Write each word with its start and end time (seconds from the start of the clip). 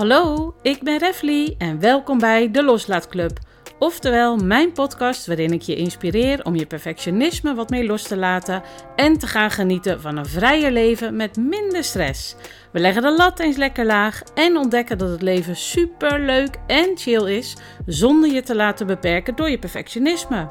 Hallo, 0.00 0.54
ik 0.62 0.82
ben 0.82 0.98
Refly 0.98 1.54
en 1.58 1.80
welkom 1.80 2.18
bij 2.18 2.50
de 2.50 2.64
Loslaatclub. 2.64 3.38
Oftewel 3.78 4.36
mijn 4.36 4.72
podcast 4.72 5.26
waarin 5.26 5.52
ik 5.52 5.62
je 5.62 5.76
inspireer 5.76 6.44
om 6.44 6.56
je 6.56 6.66
perfectionisme 6.66 7.54
wat 7.54 7.70
meer 7.70 7.84
los 7.84 8.02
te 8.02 8.16
laten 8.16 8.62
en 8.96 9.18
te 9.18 9.26
gaan 9.26 9.50
genieten 9.50 10.00
van 10.00 10.16
een 10.16 10.26
vrijer 10.26 10.70
leven 10.70 11.16
met 11.16 11.36
minder 11.36 11.84
stress. 11.84 12.36
We 12.72 12.80
leggen 12.80 13.02
de 13.02 13.14
lat 13.16 13.40
eens 13.40 13.56
lekker 13.56 13.86
laag 13.86 14.22
en 14.34 14.56
ontdekken 14.56 14.98
dat 14.98 15.10
het 15.10 15.22
leven 15.22 15.56
super 15.56 16.20
leuk 16.20 16.56
en 16.66 16.90
chill 16.94 17.36
is 17.36 17.56
zonder 17.86 18.32
je 18.32 18.42
te 18.42 18.54
laten 18.54 18.86
beperken 18.86 19.36
door 19.36 19.50
je 19.50 19.58
perfectionisme. 19.58 20.48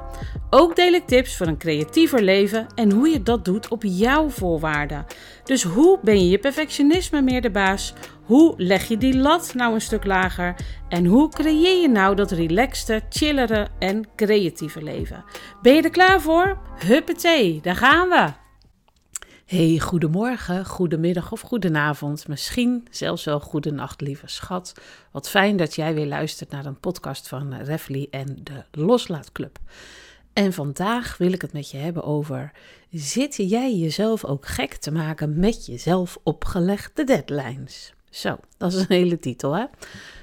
Ook 0.50 0.76
deel 0.76 0.94
ik 0.94 1.08
tips 1.08 1.38
voor 1.38 1.48
een 1.48 1.58
creatiever 1.58 2.22
leven 2.22 2.68
en 2.76 2.92
hoe 2.92 3.10
je 3.10 3.24
dat 3.24 3.46
doet 3.46 3.68
op 3.68 3.84
jouw 3.86 4.30
voorwaarden. 4.30 5.06
Dus 5.44 5.64
hoe 5.64 6.00
ben 6.02 6.24
je 6.24 6.30
je 6.30 6.40
perfectionisme 6.40 7.22
meer 7.22 7.42
de 7.42 7.52
baas? 7.52 7.94
Hoe 8.30 8.54
leg 8.58 8.88
je 8.88 8.98
die 8.98 9.18
lat 9.18 9.54
nou 9.54 9.74
een 9.74 9.82
stuk 9.82 10.06
lager? 10.06 10.56
En 10.90 11.06
hoe 11.06 11.30
creëer 11.30 11.82
je 11.82 11.90
nou 11.90 12.16
dat 12.16 12.32
relaxte, 12.32 13.02
chillere 13.10 13.68
en 13.80 14.08
creatieve 14.16 14.84
leven? 14.84 15.24
Ben 15.62 15.76
je 15.76 15.82
er 15.82 15.90
klaar 15.90 16.22
voor? 16.22 16.58
Huppatee, 16.86 17.60
daar 17.62 17.76
gaan 17.76 18.10
we! 18.10 18.34
Hey, 19.46 19.80
goedemorgen, 19.80 20.66
goedemiddag 20.66 21.32
of 21.32 21.42
goedenavond. 21.42 22.28
Misschien 22.28 22.88
zelfs 22.92 23.24
wel 23.24 23.40
goedenacht, 23.40 24.02
lieve 24.02 24.28
schat. 24.28 24.74
Wat 25.12 25.30
fijn 25.30 25.58
dat 25.58 25.76
jij 25.76 25.94
weer 25.94 26.08
luistert 26.08 26.52
naar 26.52 26.66
een 26.66 26.80
podcast 26.80 27.28
van 27.28 27.54
Refly 27.54 28.08
en 28.12 28.38
de 28.44 28.64
Loslaatclub. 28.72 29.60
En 30.34 30.54
vandaag 30.54 31.18
wil 31.18 31.32
ik 31.32 31.42
het 31.42 31.54
met 31.54 31.72
je 31.72 31.78
hebben 31.78 32.04
over: 32.04 32.52
zit 32.92 33.36
jij 33.36 33.76
jezelf 33.76 34.26
ook 34.26 34.46
gek 34.46 34.74
te 34.74 34.92
maken 34.92 35.40
met 35.40 35.66
jezelf 35.66 36.18
opgelegde 36.24 37.04
deadlines? 37.04 37.94
Zo, 38.10 38.38
dat 38.58 38.74
is 38.74 38.80
een 38.80 38.86
hele 38.88 39.20
titel, 39.20 39.56
hè? 39.56 39.66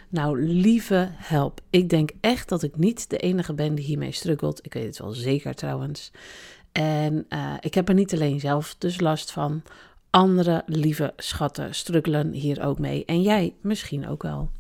Nou, 0.09 0.43
lieve 0.43 1.09
help. 1.13 1.61
Ik 1.71 1.89
denk 1.89 2.11
echt 2.21 2.49
dat 2.49 2.63
ik 2.63 2.77
niet 2.77 3.11
de 3.11 3.17
enige 3.17 3.55
ben 3.55 3.75
die 3.75 3.85
hiermee 3.85 4.13
struggelt. 4.13 4.65
Ik 4.65 4.73
weet 4.73 4.87
het 4.87 4.99
wel 4.99 5.13
zeker 5.13 5.55
trouwens. 5.55 6.11
En 6.73 7.27
uh, 7.29 7.55
ik 7.61 7.75
heb 7.75 7.89
er 7.89 7.95
niet 7.95 8.15
alleen 8.15 8.41
zelf 8.41 8.75
dus 8.79 9.01
last 9.01 9.31
van. 9.31 9.63
Andere 10.11 10.63
lieve 10.67 11.13
schatten 11.17 11.75
struggelen 11.75 12.33
hier 12.33 12.63
ook 12.63 12.79
mee. 12.79 13.05
En 13.05 13.23
jij 13.23 13.55
misschien 13.61 14.09
ook 14.09 14.23
wel. 14.23 14.51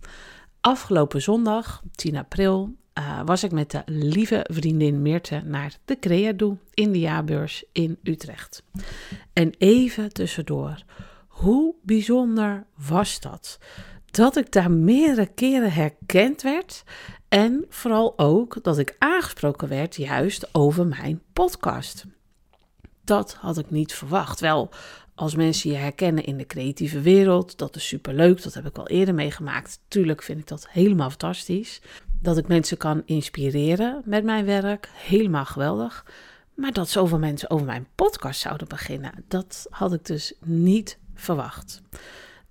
Afgelopen 0.60 1.22
zondag, 1.22 1.82
10 1.94 2.16
april, 2.16 2.74
uh, 2.98 3.20
was 3.24 3.44
ik 3.44 3.52
met 3.52 3.70
de 3.70 3.82
lieve 3.86 4.46
vriendin 4.52 5.02
Meerte 5.02 5.42
naar 5.44 5.76
de 5.84 5.98
Creado 5.98 6.58
in 6.74 6.92
de 6.92 6.98
jaarbeurs 6.98 7.64
in 7.72 7.98
Utrecht. 8.02 8.62
En 9.32 9.54
even 9.58 10.12
tussendoor, 10.12 10.82
hoe 11.36 11.74
bijzonder 11.82 12.64
was 12.88 13.20
dat? 13.20 13.58
Dat 14.10 14.36
ik 14.36 14.52
daar 14.52 14.70
meerdere 14.70 15.26
keren 15.26 15.72
herkend 15.72 16.42
werd 16.42 16.82
en 17.28 17.64
vooral 17.68 18.18
ook 18.18 18.62
dat 18.62 18.78
ik 18.78 18.96
aangesproken 18.98 19.68
werd 19.68 19.96
juist 19.96 20.54
over 20.54 20.86
mijn 20.86 21.22
podcast. 21.32 22.04
Dat 23.04 23.34
had 23.34 23.58
ik 23.58 23.70
niet 23.70 23.94
verwacht. 23.94 24.40
Wel, 24.40 24.70
als 25.14 25.34
mensen 25.34 25.70
je 25.70 25.76
herkennen 25.76 26.24
in 26.24 26.36
de 26.36 26.46
creatieve 26.46 27.00
wereld, 27.00 27.58
dat 27.58 27.76
is 27.76 27.86
superleuk. 27.86 28.42
Dat 28.42 28.54
heb 28.54 28.66
ik 28.66 28.78
al 28.78 28.88
eerder 28.88 29.14
meegemaakt. 29.14 29.80
Tuurlijk 29.88 30.22
vind 30.22 30.40
ik 30.40 30.46
dat 30.46 30.68
helemaal 30.68 31.08
fantastisch. 31.08 31.80
Dat 32.20 32.38
ik 32.38 32.48
mensen 32.48 32.76
kan 32.76 33.02
inspireren 33.04 34.02
met 34.04 34.24
mijn 34.24 34.44
werk, 34.44 34.88
helemaal 34.92 35.44
geweldig. 35.44 36.04
Maar 36.54 36.72
dat 36.72 36.88
zoveel 36.88 37.18
mensen 37.18 37.50
over 37.50 37.66
mijn 37.66 37.86
podcast 37.94 38.40
zouden 38.40 38.68
beginnen, 38.68 39.24
dat 39.28 39.66
had 39.70 39.92
ik 39.92 40.04
dus 40.04 40.34
niet 40.44 40.98
verwacht. 41.16 41.82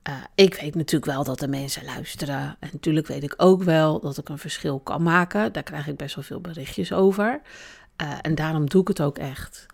Uh, 0.10 0.14
ik 0.36 0.56
weet 0.56 0.76
natuurlijk 0.76 1.12
wel 1.12 1.24
dat 1.24 1.42
er 1.42 1.50
mensen 1.50 1.86
luisteren. 1.86 2.56
En 2.60 2.70
natuurlijk 2.72 3.08
weet 3.08 3.24
ik 3.24 3.34
ook 3.38 3.64
wel 3.64 4.00
dat 4.00 4.18
ik 4.18 4.30
een 4.30 4.38
verschil 4.38 4.80
kan 4.80 5.04
maken. 5.04 5.54
Daar 5.54 5.64
krijg 5.64 5.88
ik 5.88 5.98
best 5.98 6.16
wel 6.16 6.24
veel 6.24 6.42
berichtjes 6.42 6.94
over. 6.94 7.42
Uh, 8.02 8.14
en 8.22 8.36
daarom 8.36 8.70
doe 8.70 8.82
ik 8.82 8.88
het 8.88 9.02
ook 9.02 9.18
echt. 9.18 9.66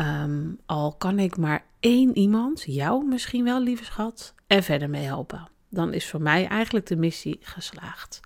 Um, 0.00 0.58
al 0.66 0.94
kan 0.98 1.18
ik 1.18 1.36
maar 1.36 1.64
één 1.80 2.16
iemand, 2.18 2.62
jou 2.66 3.06
misschien 3.06 3.44
wel, 3.44 3.62
lieve 3.62 3.84
schat, 3.84 4.34
er 4.46 4.62
verder 4.62 4.90
mee 4.90 5.04
helpen. 5.04 5.48
Dan 5.70 5.92
is 5.92 6.08
voor 6.08 6.22
mij 6.22 6.46
eigenlijk 6.46 6.86
de 6.86 6.96
missie 6.96 7.38
geslaagd. 7.40 8.20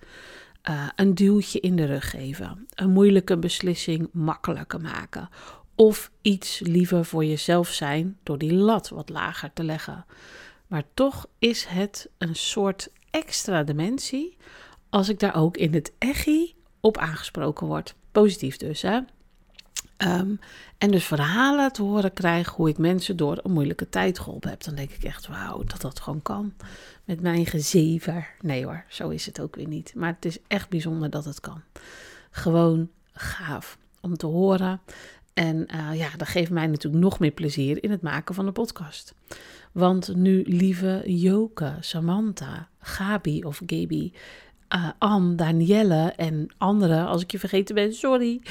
Uh, 0.69 0.87
een 0.95 1.15
duwtje 1.15 1.59
in 1.59 1.75
de 1.75 1.85
rug 1.85 2.09
geven, 2.09 2.67
een 2.73 2.89
moeilijke 2.89 3.37
beslissing 3.37 4.09
makkelijker 4.11 4.81
maken. 4.81 5.29
Of 5.79 6.11
iets 6.21 6.59
liever 6.59 7.05
voor 7.05 7.25
jezelf 7.25 7.67
zijn 7.69 8.17
door 8.23 8.37
die 8.37 8.53
lat 8.53 8.89
wat 8.89 9.09
lager 9.09 9.53
te 9.53 9.63
leggen. 9.63 10.05
Maar 10.67 10.83
toch 10.93 11.27
is 11.39 11.65
het 11.65 12.09
een 12.17 12.35
soort 12.35 12.89
extra 13.09 13.63
dimensie 13.63 14.37
als 14.89 15.09
ik 15.09 15.19
daar 15.19 15.35
ook 15.35 15.57
in 15.57 15.73
het 15.73 15.91
echi 15.97 16.55
op 16.79 16.97
aangesproken 16.97 17.67
word. 17.67 17.95
Positief 18.11 18.57
dus, 18.57 18.81
hè? 18.81 18.99
Um, 19.97 20.39
en 20.77 20.91
dus 20.91 21.05
verhalen 21.05 21.71
te 21.71 21.81
horen 21.81 22.13
krijg 22.13 22.49
hoe 22.49 22.69
ik 22.69 22.77
mensen 22.77 23.17
door 23.17 23.39
een 23.43 23.51
moeilijke 23.51 23.89
tijd 23.89 24.19
geholpen 24.19 24.49
heb. 24.49 24.63
Dan 24.63 24.75
denk 24.75 24.91
ik 24.91 25.03
echt, 25.03 25.27
wauw, 25.27 25.63
dat 25.63 25.81
dat 25.81 25.99
gewoon 25.99 26.21
kan. 26.21 26.53
Met 27.03 27.21
mijn 27.21 27.45
gezever. 27.45 28.27
Nee 28.41 28.65
hoor, 28.65 28.83
zo 28.87 29.09
is 29.09 29.25
het 29.25 29.41
ook 29.41 29.55
weer 29.55 29.67
niet. 29.67 29.93
Maar 29.95 30.13
het 30.13 30.25
is 30.25 30.37
echt 30.47 30.69
bijzonder 30.69 31.09
dat 31.09 31.25
het 31.25 31.39
kan. 31.39 31.61
Gewoon 32.31 32.89
gaaf 33.11 33.77
om 34.01 34.17
te 34.17 34.25
horen. 34.25 34.81
En 35.37 35.67
uh, 35.75 35.99
ja, 35.99 36.09
dat 36.17 36.27
geeft 36.27 36.51
mij 36.51 36.67
natuurlijk 36.67 37.03
nog 37.03 37.19
meer 37.19 37.31
plezier 37.31 37.83
in 37.83 37.91
het 37.91 38.01
maken 38.01 38.35
van 38.35 38.45
de 38.45 38.51
podcast. 38.51 39.13
Want 39.71 40.15
nu 40.15 40.43
lieve 40.45 41.03
Joke, 41.05 41.73
Samantha, 41.79 42.67
Gabi 42.79 43.43
of 43.43 43.61
Gabi, 43.65 44.13
uh, 44.75 44.89
Anne, 44.97 45.35
Danielle 45.35 46.13
en 46.15 46.47
anderen, 46.57 47.07
als 47.07 47.21
ik 47.21 47.31
je 47.31 47.39
vergeten 47.39 47.75
ben, 47.75 47.93
sorry. 47.93 48.41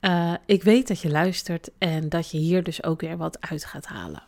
Uh, 0.00 0.34
ik 0.46 0.62
weet 0.62 0.88
dat 0.88 1.00
je 1.00 1.10
luistert 1.10 1.70
en 1.78 2.08
dat 2.08 2.30
je 2.30 2.38
hier 2.38 2.62
dus 2.62 2.82
ook 2.82 3.00
weer 3.00 3.16
wat 3.16 3.40
uit 3.40 3.64
gaat 3.64 3.86
halen. 3.86 4.22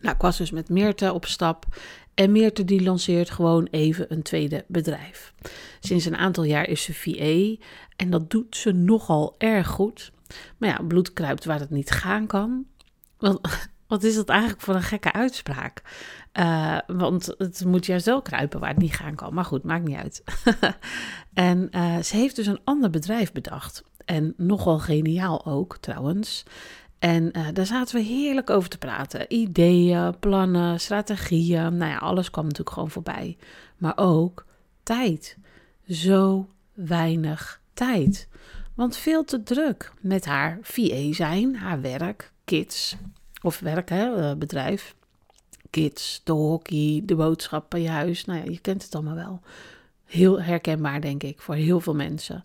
Nou, 0.00 0.14
ik 0.14 0.22
was 0.22 0.36
dus 0.36 0.50
met 0.50 0.68
Meerte 0.68 1.12
op 1.12 1.24
stap 1.24 1.66
en 2.14 2.32
Meerte 2.32 2.64
die 2.64 2.82
lanceert 2.82 3.30
gewoon 3.30 3.68
even 3.70 4.12
een 4.12 4.22
tweede 4.22 4.64
bedrijf. 4.66 5.32
Sinds 5.80 6.04
een 6.04 6.16
aantal 6.16 6.44
jaar 6.44 6.68
is 6.68 6.82
ze 6.82 6.94
VA 6.94 7.64
en 7.96 8.10
dat 8.10 8.30
doet 8.30 8.56
ze 8.56 8.72
nogal 8.72 9.34
erg 9.38 9.68
goed. 9.68 10.12
Maar 10.56 10.68
ja, 10.68 10.84
bloed 10.88 11.12
kruipt 11.12 11.44
waar 11.44 11.60
het 11.60 11.70
niet 11.70 11.90
gaan 11.90 12.26
kan. 12.26 12.66
Want 13.18 13.40
wat 13.86 14.02
is 14.02 14.14
dat 14.14 14.28
eigenlijk 14.28 14.60
voor 14.60 14.74
een 14.74 14.82
gekke 14.82 15.12
uitspraak? 15.12 15.82
Uh, 16.32 16.78
want 16.86 17.34
het 17.38 17.64
moet 17.64 17.86
juist 17.86 18.06
wel 18.06 18.22
kruipen 18.22 18.60
waar 18.60 18.68
het 18.68 18.78
niet 18.78 18.94
gaan 18.94 19.14
kan. 19.14 19.34
Maar 19.34 19.44
goed, 19.44 19.64
maakt 19.64 19.84
niet 19.84 19.96
uit. 19.96 20.24
en 21.34 21.68
uh, 21.70 21.98
ze 21.98 22.16
heeft 22.16 22.36
dus 22.36 22.46
een 22.46 22.60
ander 22.64 22.90
bedrijf 22.90 23.32
bedacht. 23.32 23.84
En 24.04 24.34
nogal 24.36 24.78
geniaal 24.78 25.46
ook, 25.46 25.76
trouwens. 25.80 26.44
En 26.98 27.30
uh, 27.32 27.46
daar 27.52 27.66
zaten 27.66 27.94
we 27.94 28.02
heerlijk 28.02 28.50
over 28.50 28.68
te 28.68 28.78
praten. 28.78 29.34
Ideeën, 29.34 30.18
plannen, 30.18 30.80
strategieën. 30.80 31.76
Nou 31.76 31.90
ja, 31.90 31.96
alles 31.96 32.30
kwam 32.30 32.44
natuurlijk 32.44 32.70
gewoon 32.70 32.90
voorbij. 32.90 33.36
Maar 33.76 33.96
ook 33.96 34.46
tijd. 34.82 35.38
Zo 35.88 36.48
weinig 36.74 37.60
tijd. 37.74 38.28
Want 38.74 38.96
veel 38.96 39.24
te 39.24 39.42
druk 39.42 39.92
met 40.00 40.24
haar 40.24 40.58
VA 40.62 41.12
zijn, 41.12 41.56
haar 41.56 41.80
werk, 41.80 42.32
kids, 42.44 42.96
of 43.42 43.60
werk, 43.60 43.88
hè, 43.88 44.30
eh, 44.30 44.36
bedrijf. 44.36 44.94
Kids, 45.70 46.20
de 46.24 46.32
hockey, 46.32 47.02
de 47.04 47.14
boodschappen, 47.14 47.82
je 47.82 47.88
huis. 47.88 48.24
Nou 48.24 48.38
ja, 48.38 48.50
je 48.50 48.60
kent 48.60 48.82
het 48.82 48.94
allemaal 48.94 49.14
wel. 49.14 49.40
Heel 50.04 50.42
herkenbaar, 50.42 51.00
denk 51.00 51.22
ik, 51.22 51.40
voor 51.40 51.54
heel 51.54 51.80
veel 51.80 51.94
mensen. 51.94 52.42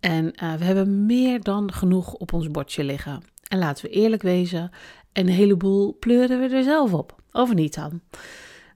En 0.00 0.24
uh, 0.24 0.54
we 0.54 0.64
hebben 0.64 1.06
meer 1.06 1.42
dan 1.42 1.72
genoeg 1.72 2.14
op 2.14 2.32
ons 2.32 2.50
bordje 2.50 2.84
liggen. 2.84 3.22
En 3.48 3.58
laten 3.58 3.84
we 3.84 3.90
eerlijk 3.90 4.22
wezen, 4.22 4.70
een 5.12 5.28
heleboel 5.28 5.96
pleuren 6.00 6.40
we 6.40 6.56
er 6.56 6.62
zelf 6.62 6.92
op. 6.92 7.14
Of 7.32 7.54
niet 7.54 7.74
dan? 7.74 8.00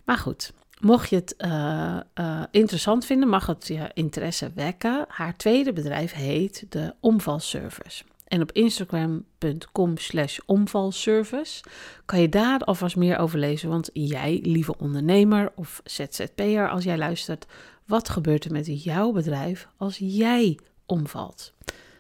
Maar 0.05 0.19
goed, 0.19 0.53
mocht 0.81 1.11
je 1.11 1.17
het 1.17 1.35
uh, 1.39 2.01
uh, 2.15 2.43
interessant 2.51 3.05
vinden, 3.05 3.29
mag 3.29 3.47
het 3.47 3.67
je 3.67 3.91
interesse 3.95 4.51
wekken. 4.55 5.05
Haar 5.09 5.37
tweede 5.37 5.73
bedrijf 5.73 6.13
heet 6.13 6.67
de 6.69 6.95
Omvalservice. 7.01 8.05
En 8.31 8.43
op 8.43 8.53
instagram.com 8.53 9.97
slash 9.97 10.39
omvalservice 10.47 11.65
kan 12.05 12.21
je 12.21 12.29
daar 12.29 12.61
alvast 12.61 12.97
meer 12.97 13.19
over 13.19 13.39
lezen. 13.39 13.69
Want 13.69 13.91
jij, 13.93 14.39
lieve 14.43 14.79
ondernemer 14.79 15.53
of 15.55 15.81
ZZP'er 15.85 16.71
als 16.71 16.85
jij 16.85 16.99
luistert, 16.99 17.47
wat 17.87 18.09
gebeurt 18.09 18.45
er 18.45 18.53
met 18.53 18.83
jouw 18.83 19.13
bedrijf 19.13 19.69
als 19.77 19.97
jij 19.99 20.59
omvalt? 20.87 21.53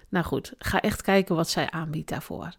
Nou 0.08 0.24
goed, 0.24 0.52
ga 0.58 0.80
echt 0.80 1.02
kijken 1.02 1.34
wat 1.34 1.48
zij 1.48 1.70
aanbiedt 1.70 2.08
daarvoor. 2.08 2.52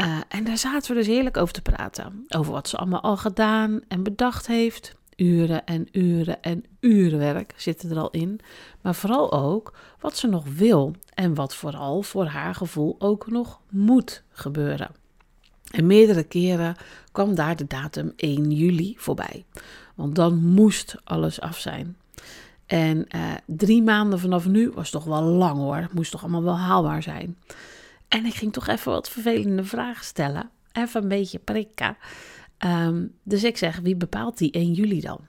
Uh, 0.00 0.20
en 0.28 0.44
daar 0.44 0.58
zaten 0.58 0.90
we 0.90 0.98
dus 0.98 1.06
heerlijk 1.06 1.36
over 1.36 1.54
te 1.54 1.62
praten. 1.62 2.24
Over 2.28 2.52
wat 2.52 2.68
ze 2.68 2.76
allemaal 2.76 3.02
al 3.02 3.16
gedaan 3.16 3.80
en 3.88 4.02
bedacht 4.02 4.46
heeft 4.46 4.94
uren 5.20 5.64
en 5.64 5.88
uren 5.92 6.42
en 6.42 6.64
uren 6.80 7.18
werk 7.18 7.54
zitten 7.56 7.90
er 7.90 7.98
al 7.98 8.10
in. 8.10 8.40
Maar 8.80 8.94
vooral 8.94 9.32
ook 9.32 9.74
wat 10.00 10.16
ze 10.16 10.26
nog 10.26 10.44
wil 10.56 10.94
en 11.14 11.34
wat 11.34 11.54
vooral 11.54 12.02
voor 12.02 12.26
haar 12.26 12.54
gevoel 12.54 12.96
ook 12.98 13.30
nog 13.30 13.60
moet 13.70 14.22
gebeuren. 14.30 14.90
En 15.70 15.86
meerdere 15.86 16.22
keren 16.22 16.76
kwam 17.12 17.34
daar 17.34 17.56
de 17.56 17.66
datum 17.66 18.12
1 18.16 18.50
juli 18.50 18.94
voorbij. 18.98 19.44
Want 19.94 20.14
dan 20.14 20.44
moest 20.44 20.96
alles 21.04 21.40
af 21.40 21.58
zijn. 21.58 21.96
En 22.66 23.06
uh, 23.16 23.32
drie 23.46 23.82
maanden 23.82 24.20
vanaf 24.20 24.46
nu 24.46 24.70
was 24.74 24.90
toch 24.90 25.04
wel 25.04 25.22
lang 25.22 25.56
hoor. 25.56 25.88
Moest 25.92 26.10
toch 26.10 26.22
allemaal 26.22 26.42
wel 26.42 26.58
haalbaar 26.58 27.02
zijn. 27.02 27.36
En 28.08 28.26
ik 28.26 28.34
ging 28.34 28.52
toch 28.52 28.66
even 28.66 28.92
wat 28.92 29.10
vervelende 29.10 29.64
vragen 29.64 30.04
stellen. 30.04 30.50
Even 30.72 31.02
een 31.02 31.08
beetje 31.08 31.38
prikken. 31.38 31.96
Um, 32.64 33.14
dus 33.22 33.44
ik 33.44 33.56
zeg, 33.56 33.78
wie 33.80 33.96
bepaalt 33.96 34.38
die 34.38 34.50
1 34.50 34.72
juli 34.72 35.00
dan? 35.00 35.20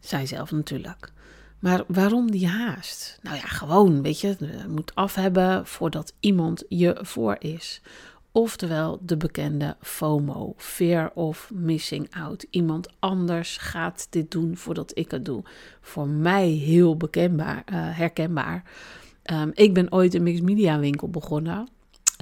Zij 0.00 0.26
zelf 0.26 0.50
natuurlijk. 0.50 1.12
Maar 1.58 1.84
waarom 1.86 2.30
die 2.30 2.48
haast? 2.48 3.18
Nou 3.22 3.36
ja, 3.36 3.42
gewoon, 3.42 4.02
weet 4.02 4.20
je, 4.20 4.36
moet 4.68 4.94
af 4.94 5.14
hebben 5.14 5.66
voordat 5.66 6.14
iemand 6.20 6.64
je 6.68 6.98
voor 7.00 7.36
is. 7.38 7.80
Oftewel 8.32 9.00
de 9.02 9.16
bekende 9.16 9.76
FOMO, 9.80 10.54
fear 10.56 11.10
of 11.14 11.50
missing 11.54 12.14
out. 12.14 12.46
Iemand 12.50 12.88
anders 12.98 13.56
gaat 13.56 14.06
dit 14.10 14.30
doen 14.30 14.56
voordat 14.56 14.98
ik 14.98 15.10
het 15.10 15.24
doe. 15.24 15.42
Voor 15.80 16.08
mij 16.08 16.48
heel 16.48 16.96
bekendbaar, 16.96 17.64
uh, 17.72 17.98
herkenbaar. 17.98 18.64
Um, 19.32 19.50
ik 19.54 19.74
ben 19.74 19.92
ooit 19.92 20.14
een 20.14 20.22
mixed 20.22 20.44
media 20.44 20.78
winkel 20.78 21.08
begonnen. 21.08 21.68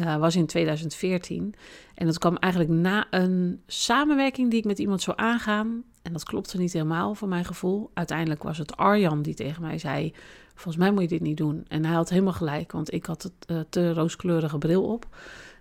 Uh, 0.00 0.16
was 0.16 0.37
in 0.37 0.46
2014. 0.46 1.54
En 1.94 2.06
dat 2.06 2.19
kwam 2.19 2.37
eigenlijk 2.37 2.72
na 2.72 3.06
een 3.10 3.62
samenwerking 3.66 4.50
die 4.50 4.58
ik 4.58 4.64
met 4.64 4.78
iemand 4.78 5.02
zou 5.02 5.16
aangaan. 5.20 5.82
En 6.02 6.12
dat 6.12 6.25
klopte 6.25 6.58
niet 6.58 6.72
helemaal 6.72 7.14
voor 7.14 7.28
mijn 7.28 7.44
gevoel. 7.44 7.90
Uiteindelijk 7.94 8.42
was 8.42 8.58
het 8.58 8.76
Arjan 8.76 9.22
die 9.22 9.34
tegen 9.34 9.62
mij 9.62 9.78
zei: 9.78 10.14
Volgens 10.54 10.76
mij 10.76 10.92
moet 10.92 11.02
je 11.02 11.08
dit 11.08 11.20
niet 11.20 11.37
doen. 11.37 11.64
En 11.69 11.84
hij 11.84 11.94
had 11.94 12.08
helemaal 12.08 12.32
gelijk, 12.32 12.72
want 12.72 12.92
ik 12.92 13.06
had 13.06 13.22
het 13.22 13.32
uh, 13.46 13.60
te 13.69 13.92
rooskleurige 13.92 14.58
bril 14.58 14.84
op. 14.84 15.06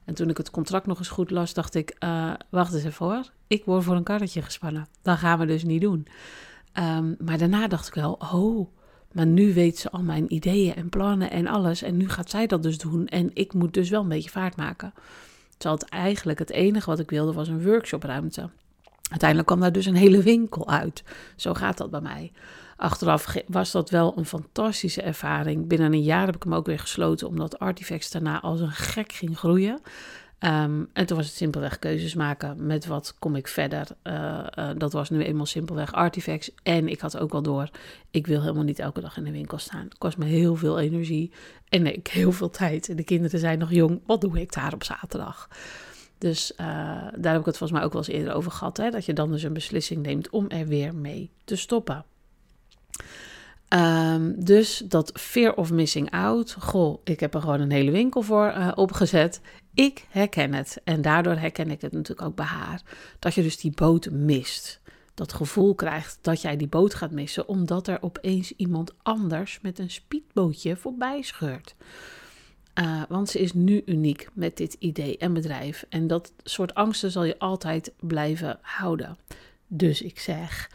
En 0.06 0.14
toen 0.14 0.30
ik 0.30 0.38
het 0.38 0.52
contract 0.52 0.86
nog 0.86 0.98
eens 0.98 1.10
goed 1.10 1.32
las, 1.32 1.54
dacht 1.54 1.76
ik: 1.76 1.96
uh, 2.04 2.34
Wacht 2.50 2.74
eens 2.74 2.84
even 2.84 3.06
hoor. 3.06 3.32
Ik 3.48 3.66
word 3.66 3.84
voor 3.84 3.96
een 3.96 4.04
karretje 4.04 4.42
gespannen. 4.42 4.88
Dat 5.02 5.18
gaan 5.18 5.40
we 5.40 5.46
dus 5.46 5.64
niet 5.64 5.82
doen. 5.82 6.08
Um, 6.74 7.16
maar 7.20 7.38
daarna 7.38 7.68
dacht 7.68 7.88
ik 7.88 7.94
wel: 7.94 8.20
Oh, 8.34 8.68
maar 9.12 9.26
nu 9.26 9.54
weet 9.54 9.78
ze 9.78 9.92
al 9.92 10.02
mijn 10.02 10.34
ideeën 10.34 10.76
en 10.76 10.90
plannen 10.90 11.32
en 11.32 11.48
alles. 11.48 11.82
En 11.82 11.98
nu 11.98 12.10
gaat 12.10 12.30
zij 12.30 12.48
dat 12.48 12.64
dus 12.64 12.78
doen. 12.78 13.08
En 13.08 13.32
ik 13.34 13.54
moet 13.54 13.74
dus 13.74 13.90
wel 13.90 14.02
een 14.02 14.08
beetje 14.08 14.30
vaart 14.30 14.56
maken. 14.56 14.94
Terwijl 15.58 15.80
het 15.80 15.90
eigenlijk 15.90 16.40
het 16.40 16.52
enige 16.52 16.90
wat 16.90 17.00
ik 17.00 17.10
wilde 17.10 17.34
was 17.34 17.48
een 17.48 17.64
workshopruimte. 17.64 18.50
Uiteindelijk 19.10 19.48
kwam 19.48 19.60
daar 19.60 19.72
dus 19.72 19.86
een 19.86 19.96
hele 19.96 20.24
winkel 20.24 20.70
uit. 20.70 21.04
Zo 21.36 21.54
gaat 21.54 21.78
dat 21.78 21.90
bij 21.90 22.02
mij. 22.02 22.32
Achteraf 22.78 23.36
was 23.48 23.72
dat 23.72 23.90
wel 23.90 24.18
een 24.18 24.26
fantastische 24.26 25.02
ervaring. 25.02 25.68
Binnen 25.68 25.94
een 25.94 26.04
jaar 26.04 26.26
heb 26.26 26.36
ik 26.36 26.44
hem 26.44 26.54
ook 26.54 26.66
weer 26.66 26.80
gesloten, 26.80 27.28
omdat 27.28 27.60
Artifacts 27.60 28.12
daarna 28.12 28.42
als 28.42 28.60
een 28.60 28.72
gek 28.72 29.12
ging 29.12 29.38
groeien. 29.38 29.82
Um, 30.46 30.90
en 30.94 31.06
toen 31.06 31.18
was 31.18 31.26
het 31.26 31.36
simpelweg 31.36 31.80
keuzes 31.80 32.14
maken 32.14 32.66
met 32.66 32.86
wat 32.86 33.16
kom 33.20 33.36
ik 33.36 33.48
verder. 33.48 33.88
Uh, 34.04 34.46
uh, 34.60 34.70
dat 34.78 34.94
was 34.94 35.10
nu 35.10 35.24
eenmaal 35.24 35.46
simpelweg 35.46 35.94
Artifacts. 35.94 36.52
En 36.64 36.88
ik 36.88 37.00
had 37.00 37.18
ook 37.18 37.32
wel 37.32 37.42
door, 37.42 37.70
ik 38.12 38.28
wil 38.28 38.42
helemaal 38.42 38.64
niet 38.64 38.80
elke 38.80 39.02
dag 39.02 39.18
in 39.18 39.24
de 39.24 39.32
winkel 39.32 39.58
staan. 39.58 39.84
Het 39.84 39.98
kost 39.98 40.18
me 40.18 40.26
heel 40.26 40.56
veel 40.56 40.80
energie 40.80 41.32
en 41.70 41.94
ik 41.94 42.08
heel 42.20 42.32
veel 42.32 42.50
tijd. 42.50 42.90
En 42.90 42.96
de 42.96 43.04
kinderen 43.04 43.40
zijn 43.40 43.60
nog 43.60 43.72
jong, 43.72 44.02
wat 44.06 44.22
doe 44.22 44.40
ik 44.40 44.54
daar 44.54 44.74
op 44.74 44.84
zaterdag? 44.84 45.50
Dus 46.18 46.52
uh, 46.52 46.58
daar 47.18 47.32
heb 47.32 47.40
ik 47.40 47.46
het 47.46 47.58
volgens 47.58 47.72
mij 47.72 47.84
ook 47.84 47.94
wel 47.94 48.02
eens 48.02 48.12
eerder 48.12 48.34
over 48.34 48.52
gehad. 48.52 48.78
Hè? 48.78 48.90
Dat 48.90 49.06
je 49.06 49.14
dan 49.14 49.32
dus 49.32 49.44
een 49.44 49.54
beslissing 49.54 50.06
neemt 50.06 50.30
om 50.30 50.50
er 50.50 50.68
weer 50.68 50.96
mee 50.96 51.32
te 51.44 51.56
stoppen. 51.56 52.06
Um, 53.74 54.44
dus 54.44 54.84
dat 54.86 55.12
fear 55.14 55.54
of 55.54 55.72
missing 55.72 56.12
out. 56.12 56.56
Goh, 56.60 57.02
ik 57.04 57.20
heb 57.20 57.34
er 57.34 57.42
gewoon 57.42 57.60
een 57.60 57.72
hele 57.72 57.92
winkel 57.92 58.22
voor 58.22 58.74
opgezet. 58.76 59.42
Ik 59.74 60.06
herken 60.10 60.54
het. 60.54 60.82
En 60.84 61.02
daardoor 61.02 61.36
herken 61.36 61.72
ik 61.72 61.82
het 61.82 61.92
natuurlijk 61.92 62.28
ook 62.28 62.36
bij 62.36 62.46
haar. 62.46 62.82
Dat 63.20 63.34
je 63.34 63.42
dus 63.42 63.58
die 63.58 63.72
boot 63.76 64.10
mist. 64.12 64.80
Dat 65.14 65.34
gevoel 65.34 65.76
krijgt 65.76 66.18
dat 66.22 66.42
jij 66.42 66.58
die 66.58 66.68
boot 66.68 66.94
gaat 66.94 67.12
missen. 67.12 67.48
Omdat 67.48 67.88
er 67.88 68.02
opeens 68.02 68.54
iemand 68.56 68.94
anders 69.02 69.60
met 69.62 69.80
een 69.80 69.90
speedbootje 69.90 70.76
voorbij 70.76 71.22
scheurt. 71.22 71.76
Uh, 72.80 73.02
want 73.10 73.30
ze 73.30 73.40
is 73.40 73.54
nu 73.54 73.82
uniek 73.86 74.30
met 74.34 74.58
dit 74.58 74.74
idee 74.74 75.18
en 75.18 75.34
bedrijf. 75.34 75.86
En 75.90 76.08
dat 76.08 76.34
soort 76.44 76.74
angsten 76.74 77.12
zal 77.12 77.24
je 77.24 77.40
altijd 77.40 77.94
blijven 78.00 78.60
houden. 78.62 79.18
Dus 79.68 80.02
ik 80.02 80.20
zeg. 80.20 80.70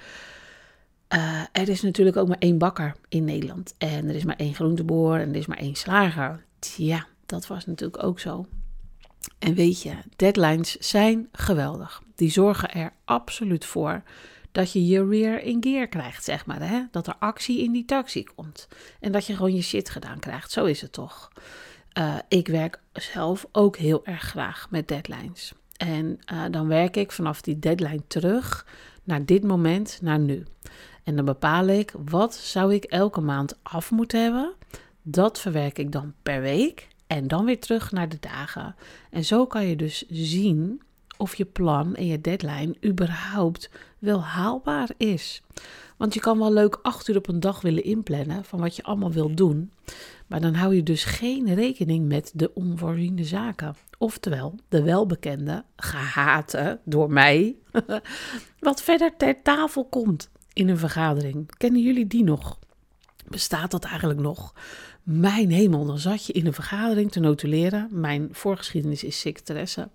Uh, 1.09 1.43
er 1.53 1.69
is 1.69 1.83
natuurlijk 1.83 2.17
ook 2.17 2.29
maar 2.29 2.39
één 2.39 2.59
bakker 2.59 2.95
in 3.09 3.25
Nederland. 3.25 3.75
En 3.79 4.09
er 4.09 4.15
is 4.15 4.25
maar 4.25 4.37
één 4.37 4.55
groenteboer 4.55 5.21
en 5.21 5.29
er 5.29 5.37
is 5.37 5.47
maar 5.47 5.59
één 5.59 5.75
slager. 5.75 6.45
Tja, 6.59 7.07
dat 7.27 7.47
was 7.47 7.67
natuurlijk 7.67 8.03
ook 8.03 8.21
zo. 8.21 8.47
En 9.39 9.55
weet 9.55 9.83
je, 9.83 9.95
deadlines 10.17 10.77
zijn 10.77 11.29
geweldig. 11.33 12.03
Die 12.15 12.31
zorgen 12.31 12.71
er 12.71 12.93
absoluut 13.05 13.65
voor 13.65 14.03
dat 14.53 14.73
je 14.73 14.87
je 14.87 15.05
weer 15.05 15.43
in 15.43 15.63
gear 15.63 15.87
krijgt, 15.87 16.25
zeg 16.25 16.47
maar. 16.47 16.69
Hè? 16.69 16.83
Dat 16.91 17.07
er 17.07 17.17
actie 17.19 17.63
in 17.63 17.73
die 17.73 17.85
taxi 17.85 18.25
komt. 18.35 18.69
En 19.01 19.13
dat 19.13 19.27
je 19.27 19.35
gewoon 19.35 19.55
je 19.55 19.63
shit 19.63 19.91
gedaan 19.91 20.19
krijgt. 20.19 20.51
Zo 20.51 20.65
is 20.65 20.81
het 20.81 20.93
toch. 20.93 21.31
Uh, 21.99 22.15
ik 22.29 22.49
werk 22.49 22.81
zelf 22.93 23.47
ook 23.53 23.77
heel 23.77 24.07
erg 24.07 24.23
graag 24.23 24.67
met 24.71 24.89
deadlines. 24.89 25.53
En 25.77 26.19
uh, 26.33 26.45
dan 26.51 26.69
werk 26.69 26.97
ik 26.97 27.13
vanaf 27.13 27.41
die 27.41 27.59
deadline 27.59 28.03
terug 28.07 28.67
naar 29.05 29.25
dit 29.25 29.45
moment, 29.45 29.99
naar 30.03 30.19
nu. 30.19 30.47
En 31.05 31.17
dan 31.17 31.25
bepaal 31.25 31.67
ik 31.67 31.93
wat 32.05 32.35
zou 32.35 32.75
ik 32.75 32.85
elke 32.85 33.21
maand 33.21 33.59
af 33.63 33.91
moeten 33.91 34.23
hebben. 34.23 34.55
Dat 35.03 35.41
verwerk 35.41 35.79
ik 35.79 35.93
dan 35.93 36.15
per 36.23 36.41
week 36.41 36.89
en 37.15 37.29
dan 37.29 37.45
weer 37.45 37.61
terug 37.61 37.93
naar 37.93 38.09
de 38.09 38.17
dagen. 38.21 38.75
En 39.11 39.25
zo 39.25 39.47
kan 39.47 39.67
je 39.67 39.77
dus 39.77 40.05
zien 40.09 40.83
of 41.17 41.35
je 41.35 41.45
plan 41.45 41.95
en 41.95 42.07
je 42.07 42.21
deadline 42.21 42.77
überhaupt 42.85 43.71
wel 43.99 44.23
haalbaar 44.23 44.91
is. 44.97 45.43
Want 45.97 46.15
je 46.15 46.21
kan 46.21 46.39
wel 46.39 46.53
leuk 46.53 46.79
acht 46.83 47.09
uur 47.09 47.17
op 47.17 47.29
een 47.29 47.41
dag 47.41 47.61
willen 47.61 47.85
inplannen 47.85 48.45
van 48.45 48.61
wat 48.61 48.77
je 48.77 48.83
allemaal 48.83 49.13
wil 49.13 49.35
doen. 49.35 49.71
Maar 50.27 50.41
dan 50.41 50.55
hou 50.55 50.75
je 50.75 50.83
dus 50.83 51.05
geen 51.05 51.55
rekening 51.55 52.09
met 52.09 52.33
de 52.35 52.55
onvoorziene 52.55 53.25
zaken. 53.25 53.77
Oftewel, 53.99 54.55
de 54.69 54.83
welbekende, 54.83 55.65
gehate 55.77 56.81
door 56.85 57.11
mij, 57.11 57.57
wat 58.59 58.83
verder 58.83 59.17
ter 59.17 59.43
tafel 59.43 59.85
komt 59.85 60.31
in 60.53 60.69
een 60.69 60.79
vergadering. 60.79 61.57
Kennen 61.57 61.83
jullie 61.83 62.07
die 62.07 62.25
nog? 62.25 62.59
Bestaat 63.29 63.71
dat 63.71 63.85
eigenlijk 63.85 64.21
nog? 64.21 64.55
Mijn 65.03 65.51
hemel, 65.51 65.85
dan 65.85 65.99
zat 65.99 66.27
je 66.27 66.33
in 66.33 66.47
een 66.47 66.53
vergadering 66.53 67.13
te 67.13 67.21
notuleren. 67.21 67.89
Mijn 67.91 68.29
voorgeschiedenis 68.33 69.05
is 69.05 69.21
secretaresse. 69.21 69.89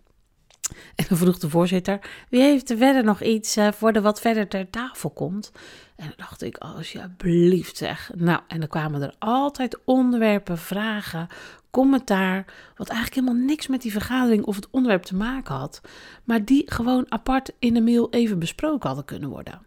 En 0.96 1.06
dan 1.08 1.18
vroeg 1.18 1.40
de 1.40 1.50
voorzitter: 1.50 2.00
wie 2.30 2.42
heeft 2.42 2.70
er 2.70 2.78
verder 2.78 3.04
nog 3.04 3.22
iets 3.22 3.58
uh, 3.58 3.72
voor 3.72 3.94
de 3.94 4.02
wat 4.02 4.22
verder 4.22 4.48
ter 4.48 4.70
tafel 4.70 5.10
komt? 5.10 5.52
En 5.96 6.06
dan 6.06 6.14
dacht 6.18 6.42
ik: 6.42 6.58
alsjeblieft 6.58 7.78
zeg. 7.78 8.12
Nou, 8.16 8.42
en 8.48 8.60
dan 8.60 8.70
kwamen 8.70 9.02
er 9.02 9.16
altijd 9.20 9.78
onderwerpen, 9.86 10.58
vragen, 10.58 11.28
commentaar, 11.72 12.46
wat 12.76 12.90
eigenlijk 12.90 13.20
helemaal 13.20 13.46
niks 13.46 13.68
met 13.68 13.82
die 13.82 13.92
vergadering 13.92 14.44
of 14.44 14.56
het 14.56 14.68
onderwerp 14.72 15.04
te 15.04 15.16
maken 15.16 15.56
had, 15.56 15.82
maar 16.24 16.46
die 16.46 16.64
gewoon 16.66 17.06
apart 17.10 17.52
in 17.60 17.74
de 17.74 17.82
mail 17.82 18.10
even 18.10 18.40
besproken 18.40 18.88
hadden 18.88 19.06
kunnen 19.06 19.30
worden. 19.30 19.62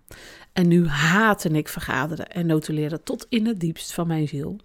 En 0.52 0.68
nu 0.68 0.86
haatte 0.86 1.48
ik 1.48 1.68
vergaderen 1.68 2.30
en 2.30 2.46
notuleren 2.46 3.02
tot 3.02 3.26
in 3.28 3.46
het 3.46 3.60
diepst 3.60 3.92
van 3.92 4.06
mijn 4.06 4.28
ziel. 4.28 4.60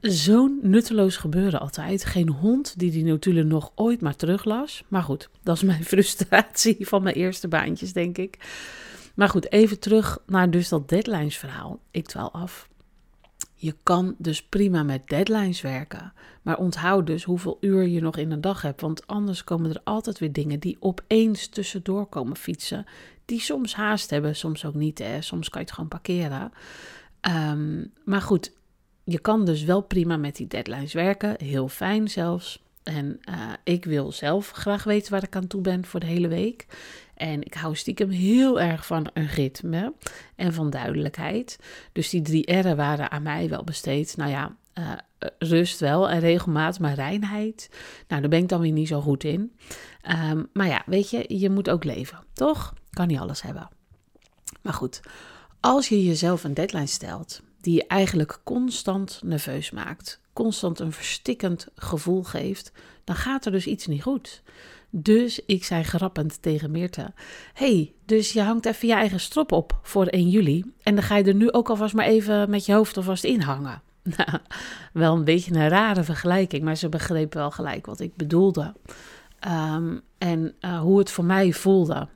Zo'n 0.00 0.58
nutteloos 0.62 1.16
gebeuren 1.16 1.60
altijd. 1.60 2.04
Geen 2.04 2.28
hond 2.28 2.78
die 2.78 2.90
die 2.90 3.04
notulen 3.04 3.46
nog 3.46 3.72
ooit 3.74 4.00
maar 4.00 4.16
teruglas. 4.16 4.84
Maar 4.88 5.02
goed, 5.02 5.28
dat 5.42 5.56
is 5.56 5.62
mijn 5.62 5.84
frustratie 5.94 6.76
van 6.80 7.02
mijn 7.02 7.14
eerste 7.14 7.48
baantjes, 7.48 7.92
denk 7.92 8.18
ik. 8.18 8.38
Maar 9.14 9.28
goed, 9.28 9.52
even 9.52 9.78
terug 9.78 10.18
naar 10.26 10.50
dus 10.50 10.68
dat 10.68 10.88
deadlines 10.88 11.36
verhaal. 11.36 11.80
Ik 11.90 12.06
dwaal 12.06 12.32
af. 12.32 12.68
Je 13.64 13.74
kan 13.82 14.14
dus 14.18 14.42
prima 14.42 14.82
met 14.82 15.08
deadlines 15.08 15.60
werken. 15.60 16.12
Maar 16.42 16.58
onthoud 16.58 17.06
dus 17.06 17.24
hoeveel 17.24 17.58
uur 17.60 17.86
je 17.86 18.00
nog 18.00 18.16
in 18.16 18.30
een 18.30 18.40
dag 18.40 18.62
hebt. 18.62 18.80
Want 18.80 19.06
anders 19.06 19.44
komen 19.44 19.70
er 19.70 19.80
altijd 19.84 20.18
weer 20.18 20.32
dingen 20.32 20.60
die 20.60 20.76
opeens 20.80 21.48
tussendoor 21.48 22.06
komen 22.06 22.36
fietsen. 22.36 22.86
Die 23.24 23.40
soms 23.40 23.74
haast 23.74 24.10
hebben, 24.10 24.36
soms 24.36 24.64
ook 24.64 24.74
niet. 24.74 24.98
Hè? 24.98 25.22
Soms 25.22 25.48
kan 25.48 25.60
je 25.60 25.66
het 25.66 25.74
gewoon 25.74 25.90
parkeren. 25.90 26.52
Um, 27.50 27.92
maar 28.04 28.22
goed, 28.22 28.52
je 29.04 29.18
kan 29.18 29.44
dus 29.44 29.62
wel 29.62 29.80
prima 29.80 30.16
met 30.16 30.36
die 30.36 30.46
deadlines 30.46 30.92
werken. 30.92 31.34
Heel 31.38 31.68
fijn 31.68 32.08
zelfs. 32.08 32.62
En 32.82 33.20
uh, 33.28 33.52
ik 33.62 33.84
wil 33.84 34.12
zelf 34.12 34.50
graag 34.50 34.84
weten 34.84 35.12
waar 35.12 35.22
ik 35.22 35.36
aan 35.36 35.46
toe 35.46 35.60
ben 35.60 35.84
voor 35.84 36.00
de 36.00 36.06
hele 36.06 36.28
week. 36.28 36.66
En 37.16 37.42
ik 37.42 37.54
hou 37.54 37.76
stiekem 37.76 38.10
heel 38.10 38.60
erg 38.60 38.86
van 38.86 39.10
een 39.12 39.26
ritme 39.26 39.94
en 40.36 40.52
van 40.52 40.70
duidelijkheid. 40.70 41.58
Dus 41.92 42.08
die 42.08 42.22
drie 42.22 42.52
R'en 42.52 42.76
waren 42.76 43.10
aan 43.10 43.22
mij 43.22 43.48
wel 43.48 43.64
besteed. 43.64 44.16
Nou 44.16 44.30
ja, 44.30 44.56
uh, 44.78 44.92
rust 45.38 45.80
wel 45.80 46.10
en 46.10 46.20
regelmaat, 46.20 46.78
maar 46.78 46.94
reinheid. 46.94 47.68
Nou, 48.08 48.20
daar 48.20 48.30
ben 48.30 48.42
ik 48.42 48.48
dan 48.48 48.60
weer 48.60 48.72
niet 48.72 48.88
zo 48.88 49.00
goed 49.00 49.24
in. 49.24 49.56
Um, 50.32 50.48
maar 50.52 50.66
ja, 50.66 50.82
weet 50.86 51.10
je, 51.10 51.24
je 51.28 51.50
moet 51.50 51.70
ook 51.70 51.84
leven, 51.84 52.18
toch? 52.32 52.74
Kan 52.90 53.06
niet 53.06 53.18
alles 53.18 53.42
hebben. 53.42 53.68
Maar 54.62 54.72
goed, 54.72 55.00
als 55.60 55.88
je 55.88 56.04
jezelf 56.04 56.44
een 56.44 56.54
deadline 56.54 56.86
stelt, 56.86 57.42
die 57.60 57.74
je 57.74 57.86
eigenlijk 57.86 58.40
constant 58.44 59.20
nerveus 59.24 59.70
maakt, 59.70 60.20
constant 60.32 60.78
een 60.78 60.92
verstikkend 60.92 61.68
gevoel 61.74 62.22
geeft, 62.22 62.72
dan 63.04 63.16
gaat 63.16 63.46
er 63.46 63.52
dus 63.52 63.66
iets 63.66 63.86
niet 63.86 64.02
goed. 64.02 64.42
Dus 64.96 65.40
ik 65.46 65.64
zei 65.64 65.82
grappend 65.82 66.42
tegen 66.42 66.70
Meerte: 66.70 67.12
hey, 67.52 67.92
dus 68.04 68.32
je 68.32 68.42
hangt 68.42 68.66
even 68.66 68.88
je 68.88 68.94
eigen 68.94 69.20
strop 69.20 69.52
op 69.52 69.78
voor 69.82 70.06
1 70.06 70.30
juli. 70.30 70.64
En 70.82 70.94
dan 70.94 71.04
ga 71.04 71.16
je 71.16 71.24
er 71.24 71.34
nu 71.34 71.52
ook 71.52 71.68
alvast 71.68 71.94
maar 71.94 72.06
even 72.06 72.50
met 72.50 72.66
je 72.66 72.72
hoofd 72.72 72.96
alvast 72.96 73.24
in 73.24 73.40
hangen. 73.40 73.82
Nou, 74.16 74.38
wel 74.92 75.14
een 75.14 75.24
beetje 75.24 75.54
een 75.54 75.68
rare 75.68 76.04
vergelijking, 76.04 76.62
maar 76.62 76.76
ze 76.76 76.88
begreep 76.88 77.34
wel 77.34 77.50
gelijk 77.50 77.86
wat 77.86 78.00
ik 78.00 78.16
bedoelde. 78.16 78.74
Ehm, 79.38 79.98
en 80.18 80.54
uh, 80.60 80.80
hoe 80.80 80.98
het 80.98 81.10
voor 81.10 81.24
mij 81.24 81.52
voelde. 81.52 82.08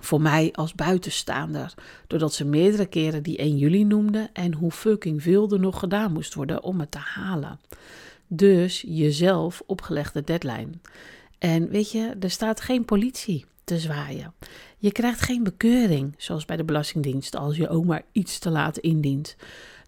Voor 0.00 0.20
mij 0.20 0.52
als 0.52 0.74
buitenstaander. 0.74 1.74
Doordat 2.06 2.34
ze 2.34 2.44
meerdere 2.44 2.86
keren 2.86 3.22
die 3.22 3.36
1 3.36 3.56
juli 3.56 3.84
noemde 3.84 4.30
en 4.32 4.54
hoe 4.54 4.70
fucking 4.70 5.22
veel 5.22 5.50
er 5.50 5.60
nog 5.60 5.78
gedaan 5.78 6.12
moest 6.12 6.34
worden 6.34 6.62
om 6.62 6.80
het 6.80 6.90
te 6.90 6.98
halen. 6.98 7.60
Dus 8.26 8.84
jezelf 8.86 9.62
opgelegde 9.66 10.22
deadline. 10.22 10.70
En 11.42 11.68
weet 11.68 11.90
je, 11.90 12.16
er 12.20 12.30
staat 12.30 12.60
geen 12.60 12.84
politie 12.84 13.44
te 13.64 13.78
zwaaien. 13.78 14.34
Je 14.78 14.92
krijgt 14.92 15.20
geen 15.20 15.42
bekeuring, 15.42 16.14
zoals 16.16 16.44
bij 16.44 16.56
de 16.56 16.64
Belastingdienst, 16.64 17.36
als 17.36 17.56
je 17.56 17.68
ook 17.68 17.84
maar 17.84 18.02
iets 18.12 18.38
te 18.38 18.50
laat 18.50 18.78
indient. 18.78 19.36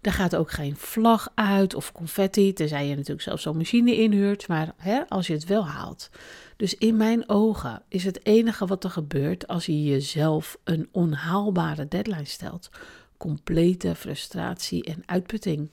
Er 0.00 0.12
gaat 0.12 0.36
ook 0.36 0.50
geen 0.50 0.76
vlag 0.76 1.28
uit 1.34 1.74
of 1.74 1.92
confetti, 1.92 2.52
tenzij 2.52 2.86
je 2.86 2.94
natuurlijk 2.94 3.22
zelf 3.22 3.40
zo'n 3.40 3.56
machine 3.56 3.96
inhuurt, 3.96 4.48
maar 4.48 4.72
hè, 4.76 5.08
als 5.08 5.26
je 5.26 5.32
het 5.32 5.44
wel 5.44 5.66
haalt. 5.66 6.10
Dus 6.56 6.74
in 6.74 6.96
mijn 6.96 7.28
ogen 7.28 7.82
is 7.88 8.04
het 8.04 8.26
enige 8.26 8.66
wat 8.66 8.84
er 8.84 8.90
gebeurt 8.90 9.46
als 9.46 9.66
je 9.66 9.84
jezelf 9.84 10.58
een 10.64 10.88
onhaalbare 10.90 11.88
deadline 11.88 12.24
stelt. 12.24 12.70
Complete 13.16 13.94
frustratie 13.94 14.84
en 14.84 15.02
uitputting. 15.06 15.70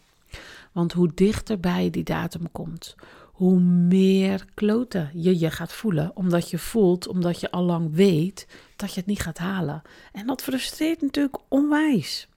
Want 0.72 0.94
hoe 0.94 1.12
dichterbij 1.16 1.90
die 1.90 2.04
datum 2.04 2.52
komt, 2.52 2.96
hoe 3.42 3.60
meer 3.60 4.46
kloten 4.54 5.10
je 5.14 5.40
je 5.40 5.52
gaat 5.52 5.74
voelen. 5.74 6.12
Omdat 6.14 6.50
je 6.50 6.58
voelt, 6.58 7.08
omdat 7.08 7.40
je 7.40 7.52
al 7.52 7.64
lang 7.64 7.96
weet 7.96 8.48
dat 8.76 8.94
je 8.94 9.00
het 9.00 9.10
niet 9.10 9.22
gaat 9.22 9.38
halen. 9.38 9.82
En 10.12 10.28
dat 10.28 10.42
frustreert 10.42 11.02
natuurlijk 11.02 11.38
onwijs. 11.48 12.28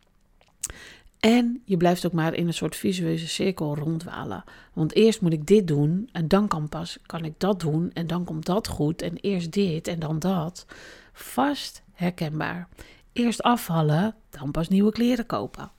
En 1.20 1.62
je 1.64 1.76
blijft 1.76 2.06
ook 2.06 2.12
maar 2.12 2.34
in 2.34 2.46
een 2.46 2.54
soort 2.54 2.76
visueuze 2.76 3.28
cirkel 3.28 3.76
rondwalen. 3.76 4.44
Want 4.72 4.94
eerst 4.94 5.20
moet 5.20 5.32
ik 5.32 5.46
dit 5.46 5.68
doen 5.68 6.08
en 6.12 6.28
dan 6.28 6.48
kan 6.48 6.68
pas 6.68 6.98
kan 7.06 7.24
ik 7.24 7.34
dat 7.38 7.60
doen 7.60 7.90
en 7.92 8.06
dan 8.06 8.24
komt 8.24 8.46
dat 8.46 8.68
goed 8.68 9.02
en 9.02 9.16
eerst 9.16 9.52
dit 9.52 9.88
en 9.88 9.98
dan 9.98 10.18
dat. 10.18 10.66
Vast 11.12 11.82
herkenbaar. 11.92 12.68
Eerst 13.12 13.42
afvallen, 13.42 14.14
dan 14.30 14.50
pas 14.50 14.68
nieuwe 14.68 14.92
kleren 14.92 15.26
kopen. 15.26 15.70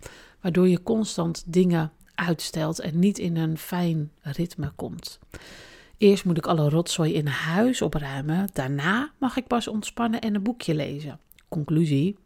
Waardoor 0.41 0.67
je 0.67 0.84
constant 0.84 1.44
dingen 1.46 1.91
uitstelt 2.15 2.79
en 2.79 3.00
niet 3.00 3.17
in 3.17 3.38
een 3.38 3.57
fijn 3.57 4.12
ritme 4.22 4.72
komt. 4.75 5.19
Eerst 5.98 6.25
moet 6.25 6.38
ik 6.38 6.48
alle 6.48 6.69
rotzooi 6.69 7.13
in 7.13 7.27
huis 7.27 7.81
opruimen, 7.81 8.50
daarna 8.53 9.12
mag 9.17 9.38
ik 9.38 9.48
pas 9.48 9.67
ontspannen 9.67 10.22
en 10.22 10.36
een 10.36 10.43
boekje 10.43 10.75
lezen. 10.75 11.19
Conclusie: 11.50 12.17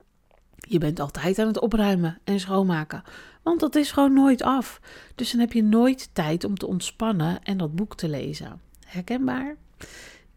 je 0.55 0.77
bent 0.77 0.99
altijd 0.99 1.39
aan 1.39 1.47
het 1.47 1.59
opruimen 1.59 2.19
en 2.23 2.39
schoonmaken, 2.39 3.03
want 3.43 3.59
dat 3.59 3.75
is 3.75 3.91
gewoon 3.91 4.13
nooit 4.13 4.41
af. 4.41 4.81
Dus 5.15 5.31
dan 5.31 5.39
heb 5.39 5.53
je 5.53 5.63
nooit 5.63 6.09
tijd 6.13 6.43
om 6.43 6.57
te 6.57 6.67
ontspannen 6.67 7.43
en 7.43 7.57
dat 7.57 7.75
boek 7.75 7.95
te 7.95 8.09
lezen. 8.09 8.61
Herkenbaar? 8.85 9.55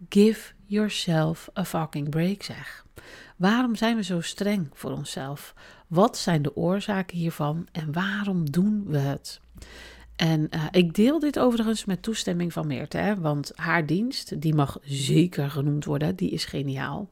Give 0.08 0.52
yourself 0.66 1.48
a 1.58 1.64
fucking 1.64 2.08
break, 2.08 2.42
zeg. 2.42 2.84
Waarom 3.42 3.76
zijn 3.76 3.96
we 3.96 4.02
zo 4.02 4.20
streng 4.20 4.68
voor 4.72 4.90
onszelf? 4.90 5.54
Wat 5.86 6.18
zijn 6.18 6.42
de 6.42 6.56
oorzaken 6.56 7.16
hiervan 7.16 7.66
en 7.72 7.92
waarom 7.92 8.50
doen 8.50 8.84
we 8.86 8.98
het? 8.98 9.40
En 10.16 10.48
uh, 10.50 10.64
ik 10.70 10.94
deel 10.94 11.18
dit 11.18 11.38
overigens 11.38 11.84
met 11.84 12.02
toestemming 12.02 12.52
van 12.52 12.66
Meerte, 12.66 13.16
want 13.18 13.52
haar 13.54 13.86
dienst, 13.86 14.40
die 14.40 14.54
mag 14.54 14.78
zeker 14.82 15.50
genoemd 15.50 15.84
worden, 15.84 16.16
die 16.16 16.30
is 16.30 16.44
geniaal. 16.44 17.10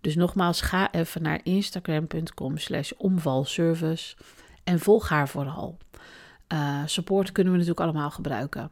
Dus 0.00 0.14
nogmaals, 0.14 0.60
ga 0.60 0.92
even 0.92 1.22
naar 1.22 1.40
instagram.com 1.42 2.56
slash 2.56 2.92
omvalservice 2.96 4.16
en 4.64 4.78
volg 4.80 5.08
haar 5.08 5.28
vooral. 5.28 5.78
Uh, 6.52 6.82
support 6.86 7.32
kunnen 7.32 7.52
we 7.52 7.58
natuurlijk 7.58 7.86
allemaal 7.86 8.10
gebruiken. 8.10 8.70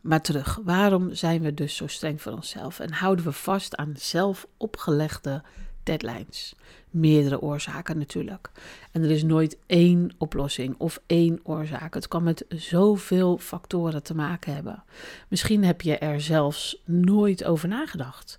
Maar 0.00 0.20
terug, 0.20 0.60
waarom 0.64 1.14
zijn 1.14 1.42
we 1.42 1.54
dus 1.54 1.76
zo 1.76 1.86
streng 1.86 2.22
voor 2.22 2.32
onszelf 2.32 2.80
en 2.80 2.92
houden 2.92 3.24
we 3.24 3.32
vast 3.32 3.76
aan 3.76 3.94
zelf 3.96 4.46
opgelegde 4.56 5.42
deadlines? 5.84 6.54
Meerdere 6.90 7.40
oorzaken 7.40 7.98
natuurlijk. 7.98 8.50
En 8.92 9.02
er 9.02 9.10
is 9.10 9.22
nooit 9.22 9.58
één 9.66 10.10
oplossing 10.18 10.74
of 10.78 11.00
één 11.06 11.40
oorzaak. 11.42 11.94
Het 11.94 12.08
kan 12.08 12.22
met 12.22 12.44
zoveel 12.48 13.38
factoren 13.38 14.02
te 14.02 14.14
maken 14.14 14.54
hebben. 14.54 14.84
Misschien 15.28 15.64
heb 15.64 15.80
je 15.80 15.98
er 15.98 16.20
zelfs 16.20 16.82
nooit 16.84 17.44
over 17.44 17.68
nagedacht. 17.68 18.38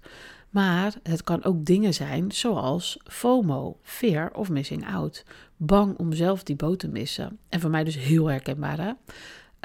Maar 0.49 0.93
het 1.03 1.23
kan 1.23 1.43
ook 1.43 1.65
dingen 1.65 1.93
zijn 1.93 2.31
zoals 2.31 2.97
FOMO, 3.03 3.77
fear 3.81 4.31
of 4.33 4.49
missing 4.49 4.87
out. 4.87 5.23
Bang 5.57 5.97
om 5.97 6.13
zelf 6.13 6.43
die 6.43 6.55
boot 6.55 6.79
te 6.79 6.87
missen. 6.87 7.37
En 7.49 7.59
voor 7.59 7.69
mij 7.69 7.83
dus 7.83 7.97
heel 7.97 8.25
herkenbaar 8.25 8.79
hè. 8.79 8.91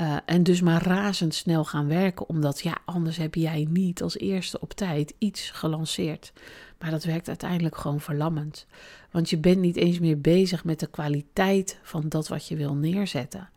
Uh, 0.01 0.17
en 0.25 0.43
dus 0.43 0.61
maar 0.61 0.83
razendsnel 0.83 1.65
gaan 1.65 1.89
werken, 1.89 2.29
omdat 2.29 2.61
ja, 2.61 2.79
anders 2.85 3.17
heb 3.17 3.35
jij 3.35 3.67
niet 3.71 4.03
als 4.03 4.19
eerste 4.19 4.61
op 4.61 4.73
tijd 4.73 5.15
iets 5.19 5.51
gelanceerd. 5.51 6.33
Maar 6.81 6.91
dat 6.91 7.05
werkt 7.05 7.29
uiteindelijk 7.29 7.77
gewoon 7.77 8.01
verlammend. 8.01 8.67
Want 9.11 9.31
je 9.31 9.39
bent 9.39 9.59
niet 9.59 9.77
eens 9.77 9.99
meer 9.99 10.21
bezig 10.21 10.65
met 10.65 10.81
de 10.81 10.87
kwaliteit 10.87 11.79
van 11.83 12.09
dat 12.09 12.29
wat 12.29 12.49
je 12.49 12.57
wil 12.57 12.75
neerzetten. 12.75 13.49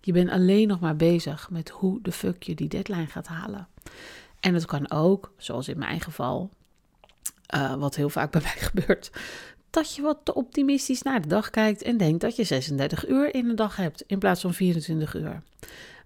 Je 0.00 0.12
bent 0.12 0.30
alleen 0.30 0.68
nog 0.68 0.80
maar 0.80 0.96
bezig 0.96 1.50
met 1.50 1.68
hoe 1.68 1.98
de 2.02 2.12
fuck 2.12 2.42
je 2.42 2.54
die 2.54 2.68
deadline 2.68 3.06
gaat 3.06 3.26
halen. 3.26 3.68
En 4.40 4.54
het 4.54 4.64
kan 4.64 4.90
ook, 4.90 5.32
zoals 5.36 5.68
in 5.68 5.78
mijn 5.78 6.00
geval, 6.00 6.50
uh, 7.54 7.74
wat 7.74 7.96
heel 7.96 8.08
vaak 8.08 8.30
bij 8.30 8.40
mij 8.54 8.56
gebeurt, 8.56 9.10
dat 9.70 9.94
je 9.94 10.02
wat 10.02 10.18
te 10.22 10.34
optimistisch 10.34 11.02
naar 11.02 11.22
de 11.22 11.28
dag 11.28 11.50
kijkt 11.50 11.82
en 11.82 11.96
denkt 11.96 12.20
dat 12.20 12.36
je 12.36 12.44
36 12.44 13.08
uur 13.08 13.34
in 13.34 13.48
een 13.48 13.56
dag 13.56 13.76
hebt 13.76 14.04
in 14.06 14.18
plaats 14.18 14.40
van 14.40 14.54
24 14.54 15.14
uur. 15.14 15.42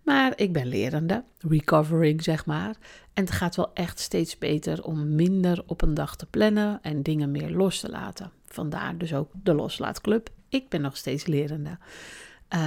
Maar 0.04 0.32
ik 0.36 0.52
ben 0.52 0.66
lerende, 0.66 1.24
recovering 1.38 2.22
zeg 2.22 2.46
maar. 2.46 2.76
En 3.14 3.24
het 3.24 3.30
gaat 3.30 3.56
wel 3.56 3.70
echt 3.74 3.98
steeds 3.98 4.38
beter 4.38 4.84
om 4.84 5.14
minder 5.14 5.62
op 5.66 5.82
een 5.82 5.94
dag 5.94 6.16
te 6.16 6.26
plannen 6.26 6.78
en 6.82 7.02
dingen 7.02 7.30
meer 7.30 7.50
los 7.50 7.80
te 7.80 7.90
laten. 7.90 8.30
Vandaar 8.46 8.98
dus 8.98 9.14
ook 9.14 9.30
de 9.42 9.54
Loslaatclub. 9.54 10.28
Ik 10.48 10.68
ben 10.68 10.80
nog 10.80 10.96
steeds 10.96 11.26
lerende. 11.26 11.78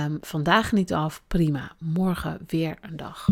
Um, 0.06 0.17
vandaag 0.22 0.72
niet 0.72 0.94
af, 0.94 1.24
prima. 1.27 1.75
Morgen 1.79 2.39
weer 2.48 2.77
een 2.82 2.98
dag 2.98 3.29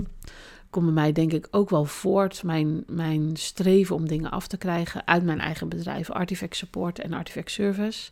komt 0.75 0.93
bij 0.93 1.03
mij 1.03 1.11
denk 1.11 1.33
ik 1.33 1.47
ook 1.51 1.69
wel 1.69 1.85
voort 1.85 2.43
mijn, 2.43 2.83
mijn 2.87 3.35
streven 3.35 3.95
om 3.95 4.07
dingen 4.07 4.31
af 4.31 4.47
te 4.47 4.57
krijgen 4.57 5.07
uit 5.07 5.23
mijn 5.23 5.39
eigen 5.39 5.69
bedrijf, 5.69 6.09
Artifact 6.09 6.55
Support 6.55 6.99
en 6.99 7.13
Artifact 7.13 7.51
Service. 7.51 8.11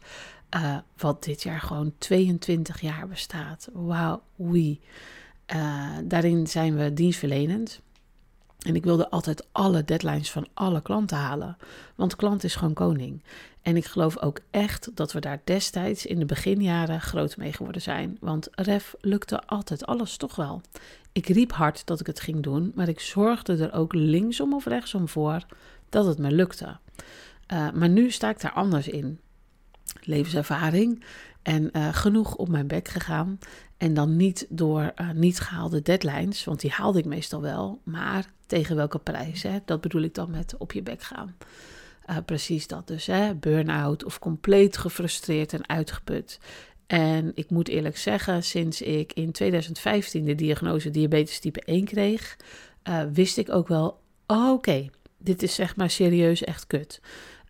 Uh, 0.56 0.78
wat 0.98 1.24
dit 1.24 1.44
jaar 1.44 1.60
gewoon 1.60 1.94
22 1.98 2.82
jaar 2.82 3.08
bestaat. 3.08 3.70
Wauw, 3.74 4.22
wie. 4.36 4.82
Uh, 5.56 5.98
daarin 6.04 6.48
zijn 6.48 6.76
we 6.76 6.94
dienstverlenend. 6.94 7.82
En 8.60 8.76
ik 8.76 8.84
wilde 8.84 9.10
altijd 9.10 9.48
alle 9.52 9.84
deadlines 9.84 10.32
van 10.32 10.48
alle 10.54 10.82
klanten 10.82 11.18
halen. 11.18 11.58
Want 11.96 12.16
klant 12.16 12.44
is 12.44 12.56
gewoon 12.56 12.74
koning. 12.74 13.24
En 13.62 13.78
ik 13.78 13.86
geloof 13.86 14.18
ook 14.18 14.40
echt 14.52 14.90
dat 14.96 15.12
we 15.12 15.20
daar 15.20 15.42
destijds 15.44 16.06
in 16.06 16.20
de 16.20 16.26
beginjaren 16.26 17.02
groot 17.02 17.38
mee 17.38 17.54
geworden 17.54 17.82
zijn. 17.82 18.18
Want 18.20 18.48
ref 18.52 18.96
lukte 19.00 19.46
altijd 19.46 19.86
alles 19.86 20.18
toch 20.18 20.36
wel. 20.36 20.62
Ik 21.12 21.28
riep 21.28 21.52
hard 21.52 21.86
dat 21.86 22.00
ik 22.00 22.08
het 22.08 22.20
ging 22.20 22.44
doen, 22.44 22.72
maar 22.76 22.88
ik 22.88 23.00
zorgde 23.00 23.58
er 23.58 23.74
ook 23.74 23.94
linksom 23.94 24.54
of 24.54 24.66
rechtsom 24.66 25.08
voor 25.08 25.46
dat 25.90 26.06
het 26.06 26.18
me 26.18 26.32
lukte. 26.32 26.78
Uh, 27.54 27.72
maar 27.72 27.90
nu 27.90 28.12
sta 28.12 28.30
ik 28.30 28.42
daar 28.42 28.52
anders 28.52 28.88
in. 28.88 29.20
Levenservaring 30.02 31.04
en 31.42 31.70
uh, 31.74 31.88
genoeg 31.92 32.36
op 32.36 32.50
mijn 32.50 32.68
bek 32.68 32.88
gegaan. 32.88 33.40
En 33.78 33.94
dan 33.94 34.16
niet 34.16 34.46
door 34.50 34.94
uh, 35.02 35.12
niet 35.12 35.40
gehaalde 35.40 35.82
deadlines, 35.82 36.44
want 36.44 36.60
die 36.60 36.72
haalde 36.72 37.00
ik 37.00 37.06
meestal 37.06 37.42
wel. 37.42 37.82
Maar 37.84 38.26
tegen 38.46 38.76
welke 38.76 39.00
prijs? 39.00 39.44
Hè? 39.44 39.58
Dat 39.66 39.82
bedoel 39.82 40.02
ik 40.02 40.14
dan 40.14 40.32
met 40.32 40.58
op 40.58 40.72
je 40.72 40.82
bek 40.82 41.02
gaan. 41.02 41.36
Uh, 42.10 42.18
precies 42.26 42.68
dat 42.68 42.88
dus, 42.88 43.06
hè? 43.06 43.36
burn-out 43.36 44.06
of 44.06 44.20
compleet 44.20 44.78
gefrustreerd 44.78 45.54
en 45.54 45.70
uitgeput. 45.70 46.40
En 46.88 47.32
ik 47.36 47.50
moet 47.50 47.68
eerlijk 47.68 47.98
zeggen, 47.98 48.44
sinds 48.44 48.82
ik 48.82 49.14
in 49.14 49.32
2015 49.32 50.26
de 50.26 50.36
diagnose 50.36 50.90
diabetes 50.90 51.40
type 51.40 51.62
1 51.62 51.86
kreeg, 51.86 52.38
wist 53.14 53.38
ik 53.38 53.50
ook 53.50 53.68
wel, 53.68 54.00
oh, 54.28 54.52
oké, 54.52 54.90
dit 55.18 55.44
is 55.44 55.56
zeg 55.56 55.76
maar 55.76 55.90
serieus 55.90 56.44
echt 56.44 56.68
kut. 56.68 57.02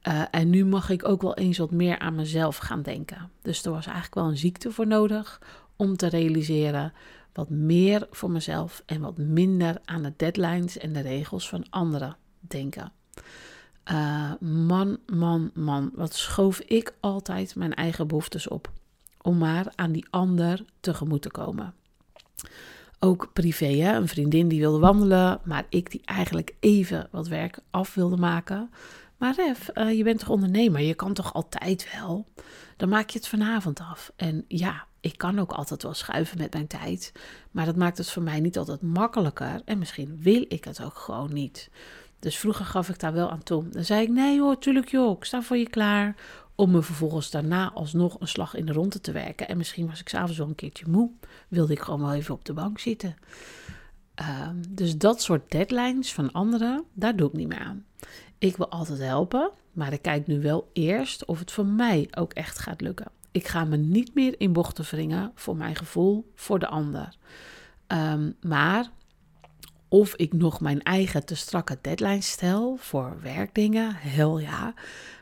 Uh, 0.07 0.22
en 0.31 0.50
nu 0.50 0.65
mag 0.65 0.89
ik 0.89 1.07
ook 1.07 1.22
wel 1.22 1.36
eens 1.36 1.57
wat 1.57 1.72
meer 1.72 2.00
aan 2.00 2.15
mezelf 2.15 2.57
gaan 2.57 2.81
denken. 2.81 3.29
Dus 3.41 3.65
er 3.65 3.72
was 3.72 3.86
eigenlijk 3.86 4.15
wel 4.15 4.27
een 4.27 4.38
ziekte 4.38 4.72
voor 4.72 4.88
nodig 4.88 5.41
om 5.75 5.98
te 5.98 6.07
realiseren 6.07 6.93
wat 7.33 7.50
meer 7.50 8.07
voor 8.12 8.31
mezelf 8.31 8.83
en 8.86 9.01
wat 9.01 9.17
minder 9.17 9.81
aan 9.86 10.03
de 10.03 10.13
deadlines 10.17 10.77
en 10.77 10.93
de 10.93 11.01
regels 11.01 11.50
van 11.50 11.65
anderen 11.69 12.15
denken. 12.39 12.91
Uh, 13.91 14.31
man, 14.39 14.98
man, 15.05 15.51
man, 15.53 15.91
wat 15.95 16.13
schoof 16.13 16.60
ik 16.60 16.93
altijd 17.00 17.55
mijn 17.55 17.74
eigen 17.74 18.07
behoeftes 18.07 18.48
op. 18.48 18.72
om 19.22 19.38
maar 19.38 19.72
aan 19.75 19.91
die 19.91 20.05
ander 20.10 20.65
tegemoet 20.79 21.22
te 21.22 21.31
komen. 21.31 21.74
Ook 23.00 23.29
privé, 23.33 23.65
hè? 23.65 23.95
een 23.95 24.07
vriendin 24.07 24.48
die 24.48 24.60
wilde 24.60 24.79
wandelen, 24.79 25.39
maar 25.43 25.65
ik 25.69 25.91
die 25.91 26.01
eigenlijk 26.05 26.55
even 26.60 27.07
wat 27.12 27.27
werk 27.27 27.60
af 27.69 27.93
wilde 27.93 28.17
maken. 28.17 28.69
Maar 29.23 29.35
Ref, 29.35 29.69
uh, 29.73 29.97
je 29.97 30.03
bent 30.03 30.19
toch 30.19 30.29
ondernemer? 30.29 30.81
Je 30.81 30.93
kan 30.93 31.13
toch 31.13 31.33
altijd 31.33 31.87
wel? 31.95 32.27
Dan 32.77 32.89
maak 32.89 33.09
je 33.09 33.17
het 33.17 33.27
vanavond 33.27 33.79
af. 33.79 34.11
En 34.15 34.45
ja, 34.47 34.85
ik 34.99 35.17
kan 35.17 35.39
ook 35.39 35.51
altijd 35.51 35.83
wel 35.83 35.93
schuiven 35.93 36.37
met 36.37 36.53
mijn 36.53 36.67
tijd. 36.67 37.11
Maar 37.51 37.65
dat 37.65 37.75
maakt 37.75 37.97
het 37.97 38.09
voor 38.09 38.23
mij 38.23 38.39
niet 38.39 38.57
altijd 38.57 38.81
makkelijker. 38.81 39.61
En 39.65 39.77
misschien 39.77 40.17
wil 40.21 40.45
ik 40.47 40.63
het 40.63 40.83
ook 40.83 40.97
gewoon 40.97 41.33
niet. 41.33 41.69
Dus 42.19 42.37
vroeger 42.37 42.65
gaf 42.65 42.89
ik 42.89 42.99
daar 42.99 43.13
wel 43.13 43.29
aan 43.29 43.43
toe. 43.43 43.69
Dan 43.69 43.83
zei 43.83 44.01
ik: 44.01 44.09
Nee 44.09 44.39
hoor, 44.39 44.59
tuurlijk 44.59 44.89
joh, 44.89 45.17
ik 45.17 45.23
sta 45.23 45.41
voor 45.41 45.57
je 45.57 45.69
klaar. 45.69 46.15
Om 46.55 46.71
me 46.71 46.81
vervolgens 46.81 47.31
daarna 47.31 47.71
alsnog 47.73 48.19
een 48.19 48.27
slag 48.27 48.55
in 48.55 48.65
de 48.65 48.73
ronde 48.73 49.01
te 49.01 49.11
werken. 49.11 49.47
En 49.47 49.57
misschien 49.57 49.87
was 49.87 49.99
ik 49.99 50.09
s'avonds 50.09 50.37
wel 50.37 50.47
een 50.47 50.55
keertje 50.55 50.85
moe. 50.87 51.09
Wilde 51.47 51.73
ik 51.73 51.79
gewoon 51.79 52.01
wel 52.01 52.13
even 52.13 52.33
op 52.33 52.45
de 52.45 52.53
bank 52.53 52.79
zitten. 52.79 53.15
Ehm, 54.15 54.55
dus 54.69 54.97
dat 54.97 55.21
soort 55.21 55.51
deadlines 55.51 56.13
van 56.13 56.31
anderen, 56.31 56.83
daar 56.93 57.15
doe 57.15 57.27
ik 57.27 57.33
niet 57.33 57.47
meer 57.47 57.59
aan. 57.59 57.85
Ik 58.43 58.57
wil 58.57 58.69
altijd 58.69 59.00
helpen, 59.00 59.51
maar 59.71 59.93
ik 59.93 60.01
kijk 60.01 60.27
nu 60.27 60.41
wel 60.41 60.69
eerst 60.73 61.25
of 61.25 61.39
het 61.39 61.51
voor 61.51 61.65
mij 61.65 62.07
ook 62.17 62.33
echt 62.33 62.59
gaat 62.59 62.81
lukken. 62.81 63.12
Ik 63.31 63.47
ga 63.47 63.65
me 63.65 63.77
niet 63.77 64.13
meer 64.13 64.35
in 64.38 64.53
bochten 64.53 64.83
wringen 64.83 65.31
voor 65.35 65.55
mijn 65.55 65.75
gevoel 65.75 66.31
voor 66.35 66.59
de 66.59 66.67
ander. 66.67 67.15
Ehm, 67.88 68.31
maar 68.41 68.89
of 69.88 70.15
ik 70.15 70.33
nog 70.33 70.62
mijn 70.62 70.81
eigen 70.81 71.25
te 71.25 71.35
strakke 71.35 71.77
deadlines 71.81 72.31
stel 72.31 72.75
voor 72.75 73.17
werkdingen, 73.21 73.95
heel 73.95 74.39
ja. 74.39 74.73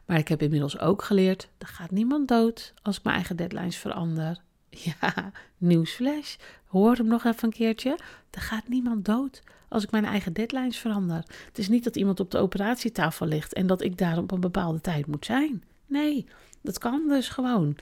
Maar 0.06 0.18
ik 0.18 0.28
heb 0.28 0.42
inmiddels 0.42 0.80
ook 0.80 1.04
geleerd, 1.04 1.50
er 1.58 1.68
gaat 1.68 1.92
niemand 1.92 2.28
dood 2.28 2.74
als 2.82 2.98
ik 2.98 3.04
mijn 3.04 3.16
eigen 3.16 3.36
deadlines 3.36 3.78
verander. 3.78 4.42
Ja, 5.01 5.32
nieuwsflash. 5.58 6.36
Hoor 6.66 6.96
hem 6.96 7.08
nog 7.08 7.24
even 7.25 7.44
een 7.44 7.54
keertje. 7.54 7.98
Er 8.30 8.42
gaat 8.42 8.68
niemand 8.68 9.06
dood 9.06 9.44
als 9.70 9.84
ik 9.84 9.92
mijn 9.92 10.06
eigen 10.06 10.34
deadlines 10.34 10.78
verander. 10.78 11.24
Het 11.46 11.58
is 11.58 11.70
niet 11.70 11.84
dat 11.84 11.96
iemand 11.96 12.20
op 12.20 12.32
de 12.32 12.38
operatietafel 12.38 13.25
ligt 13.25 13.54
en 13.54 13.68
dat 13.68 13.82
ik 13.82 13.98
daar 13.98 14.18
op 14.18 14.32
een 14.32 14.40
bepaalde 14.40 14.82
tijd 14.82 15.08
moet 15.08 15.25
zijn. 15.25 15.63
Nee, 15.86 16.25
dat 16.62 16.78
kan 16.78 17.08
dus 17.08 17.30
gewoon. 17.30 17.75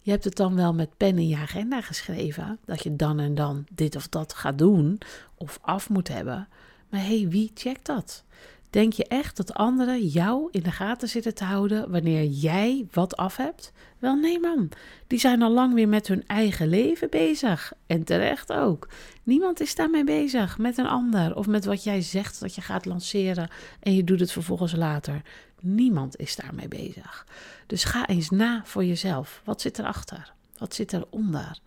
Je 0.00 0.10
hebt 0.10 0.24
het 0.24 0.36
dan 0.36 0.54
wel 0.54 0.74
met 0.74 0.96
pen 0.96 1.18
in 1.18 1.28
je 1.28 1.36
agenda 1.36 1.80
geschreven 1.80 2.58
dat 2.64 2.82
je 2.82 2.96
dan 2.96 3.20
en 3.20 3.34
dan 3.34 3.66
dit 3.72 3.96
of 3.96 4.08
dat 4.08 4.34
gaat 4.34 4.58
doen 4.58 4.98
of 5.34 5.58
af 5.62 5.88
moet 5.88 6.08
hebben. 6.08 6.48
Maar 6.88 7.00
hé, 7.00 7.18
hey, 7.20 7.28
wie 7.28 7.50
checkt 7.54 7.86
dat? 7.86 8.24
Denk 8.70 8.92
je 8.92 9.04
echt 9.04 9.36
dat 9.36 9.54
anderen 9.54 10.06
jou 10.06 10.48
in 10.50 10.62
de 10.62 10.70
gaten 10.70 11.08
zitten 11.08 11.34
te 11.34 11.44
houden 11.44 11.90
wanneer 11.90 12.24
jij 12.24 12.86
wat 12.92 13.16
af 13.16 13.36
hebt? 13.36 13.72
Wel 13.98 14.14
nee 14.16 14.40
man, 14.40 14.68
die 15.06 15.18
zijn 15.18 15.42
al 15.42 15.50
lang 15.52 15.74
weer 15.74 15.88
met 15.88 16.06
hun 16.06 16.26
eigen 16.26 16.68
leven 16.68 17.10
bezig. 17.10 17.72
En 17.86 18.04
terecht 18.04 18.52
ook. 18.52 18.88
Niemand 19.22 19.60
is 19.60 19.74
daarmee 19.74 20.04
bezig 20.04 20.58
met 20.58 20.78
een 20.78 20.86
ander 20.86 21.36
of 21.36 21.46
met 21.46 21.64
wat 21.64 21.84
jij 21.84 22.02
zegt 22.02 22.40
dat 22.40 22.54
je 22.54 22.60
gaat 22.60 22.84
lanceren 22.84 23.48
en 23.80 23.94
je 23.94 24.04
doet 24.04 24.20
het 24.20 24.32
vervolgens 24.32 24.74
later. 24.74 25.22
Niemand 25.60 26.16
is 26.16 26.36
daarmee 26.36 26.68
bezig. 26.68 27.26
Dus 27.66 27.84
ga 27.84 28.06
eens 28.06 28.30
na 28.30 28.62
voor 28.64 28.84
jezelf. 28.84 29.42
Wat 29.44 29.60
zit 29.60 29.78
erachter? 29.78 30.32
Wat 30.58 30.74
zit 30.74 30.92
eronder? 30.92 31.58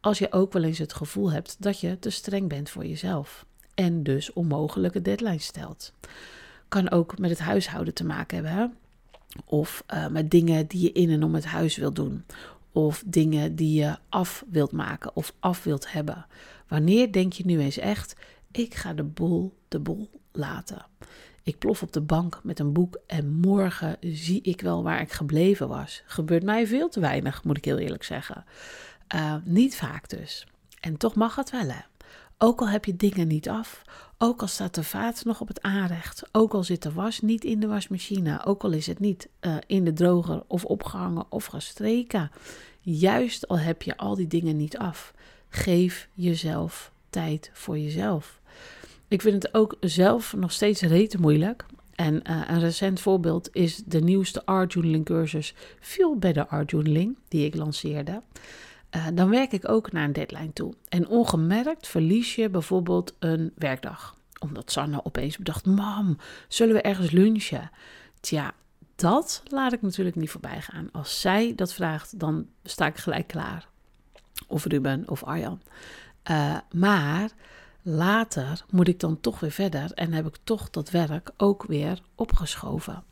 Als 0.00 0.18
je 0.18 0.32
ook 0.32 0.52
wel 0.52 0.62
eens 0.62 0.78
het 0.78 0.94
gevoel 0.94 1.32
hebt 1.32 1.56
dat 1.58 1.80
je 1.80 1.98
te 1.98 2.10
streng 2.10 2.48
bent 2.48 2.70
voor 2.70 2.86
jezelf 2.86 3.44
en 3.74 4.02
dus 4.02 4.32
onmogelijke 4.32 5.02
deadlines 5.02 5.44
stelt. 5.44 5.92
Kan 6.74 6.90
ook 6.90 7.18
met 7.18 7.30
het 7.30 7.38
huishouden 7.38 7.94
te 7.94 8.04
maken 8.04 8.36
hebben. 8.36 8.76
Of 9.44 9.84
uh, 9.94 10.06
met 10.06 10.30
dingen 10.30 10.66
die 10.66 10.82
je 10.82 10.92
in 10.92 11.10
en 11.10 11.22
om 11.22 11.34
het 11.34 11.44
huis 11.44 11.76
wilt 11.76 11.96
doen. 11.96 12.24
Of 12.72 13.02
dingen 13.06 13.56
die 13.56 13.80
je 13.80 13.96
af 14.08 14.44
wilt 14.48 14.72
maken 14.72 15.16
of 15.16 15.32
af 15.40 15.64
wilt 15.64 15.92
hebben. 15.92 16.26
Wanneer 16.68 17.12
denk 17.12 17.32
je 17.32 17.44
nu 17.46 17.60
eens 17.60 17.78
echt, 17.78 18.16
ik 18.50 18.74
ga 18.74 18.92
de 18.92 19.02
boel 19.02 19.54
de 19.68 19.78
boel 19.78 20.10
laten. 20.32 20.86
Ik 21.42 21.58
plof 21.58 21.82
op 21.82 21.92
de 21.92 22.00
bank 22.00 22.40
met 22.42 22.58
een 22.58 22.72
boek 22.72 22.98
en 23.06 23.40
morgen 23.40 23.96
zie 24.00 24.42
ik 24.42 24.60
wel 24.60 24.82
waar 24.82 25.00
ik 25.00 25.12
gebleven 25.12 25.68
was. 25.68 26.02
Gebeurt 26.06 26.42
mij 26.42 26.66
veel 26.66 26.88
te 26.88 27.00
weinig, 27.00 27.44
moet 27.44 27.56
ik 27.56 27.64
heel 27.64 27.78
eerlijk 27.78 28.04
zeggen. 28.04 28.44
Uh, 29.14 29.34
niet 29.44 29.76
vaak 29.76 30.08
dus. 30.08 30.46
En 30.80 30.96
toch 30.96 31.14
mag 31.14 31.36
het 31.36 31.50
wel, 31.50 31.68
hè? 31.68 31.80
Ook 32.38 32.60
al 32.60 32.68
heb 32.68 32.84
je 32.84 32.96
dingen 32.96 33.28
niet 33.28 33.48
af, 33.48 33.82
ook 34.18 34.40
al 34.40 34.46
staat 34.46 34.74
de 34.74 34.84
vaat 34.84 35.24
nog 35.24 35.40
op 35.40 35.48
het 35.48 35.62
aanrecht, 35.62 36.22
ook 36.32 36.54
al 36.54 36.64
zit 36.64 36.82
de 36.82 36.92
was 36.92 37.20
niet 37.20 37.44
in 37.44 37.60
de 37.60 37.66
wasmachine, 37.66 38.44
ook 38.44 38.64
al 38.64 38.72
is 38.72 38.86
het 38.86 38.98
niet 38.98 39.28
uh, 39.40 39.56
in 39.66 39.84
de 39.84 39.92
droger 39.92 40.42
of 40.46 40.64
opgehangen 40.64 41.26
of 41.28 41.44
gestreken. 41.44 42.30
Juist 42.80 43.48
al 43.48 43.58
heb 43.58 43.82
je 43.82 43.96
al 43.96 44.14
die 44.14 44.26
dingen 44.26 44.56
niet 44.56 44.78
af, 44.78 45.14
geef 45.48 46.08
jezelf 46.12 46.92
tijd 47.10 47.50
voor 47.52 47.78
jezelf. 47.78 48.40
Ik 49.08 49.22
vind 49.22 49.42
het 49.42 49.54
ook 49.54 49.76
zelf 49.80 50.34
nog 50.36 50.52
steeds 50.52 50.80
rete 50.80 51.20
moeilijk. 51.20 51.66
En 51.94 52.14
uh, 52.14 52.42
een 52.46 52.60
recent 52.60 53.00
voorbeeld 53.00 53.48
is 53.52 53.76
de 53.76 54.00
nieuwste 54.00 54.46
art 54.46 54.72
journaling 54.72 55.04
cursus 55.04 55.54
Feel 55.80 56.16
Better 56.16 56.46
Art 56.46 56.70
Journaling, 56.70 57.18
die 57.28 57.46
ik 57.46 57.54
lanceerde. 57.54 58.22
Uh, 58.96 59.06
dan 59.14 59.30
werk 59.30 59.52
ik 59.52 59.68
ook 59.68 59.92
naar 59.92 60.04
een 60.04 60.12
deadline 60.12 60.52
toe. 60.52 60.74
En 60.88 61.08
ongemerkt 61.08 61.86
verlies 61.86 62.34
je 62.34 62.48
bijvoorbeeld 62.48 63.14
een 63.18 63.52
werkdag. 63.54 64.16
Omdat 64.38 64.70
Sanne 64.70 65.04
opeens 65.04 65.36
bedacht: 65.36 65.66
Mam, 65.66 66.16
zullen 66.48 66.74
we 66.74 66.82
ergens 66.82 67.10
lunchen? 67.10 67.70
Tja, 68.20 68.54
dat 68.96 69.42
laat 69.44 69.72
ik 69.72 69.82
natuurlijk 69.82 70.16
niet 70.16 70.30
voorbij 70.30 70.60
gaan. 70.60 70.88
Als 70.92 71.20
zij 71.20 71.52
dat 71.54 71.72
vraagt, 71.72 72.18
dan 72.18 72.46
sta 72.62 72.86
ik 72.86 72.96
gelijk 72.96 73.26
klaar. 73.26 73.68
Of 74.46 74.64
Ruben 74.64 75.08
of 75.08 75.22
Arjan. 75.22 75.60
Uh, 76.30 76.56
maar 76.70 77.30
later 77.82 78.64
moet 78.70 78.88
ik 78.88 79.00
dan 79.00 79.20
toch 79.20 79.40
weer 79.40 79.50
verder 79.50 79.92
en 79.92 80.12
heb 80.12 80.26
ik 80.26 80.36
toch 80.44 80.70
dat 80.70 80.90
werk 80.90 81.30
ook 81.36 81.64
weer 81.66 82.00
opgeschoven. 82.14 83.04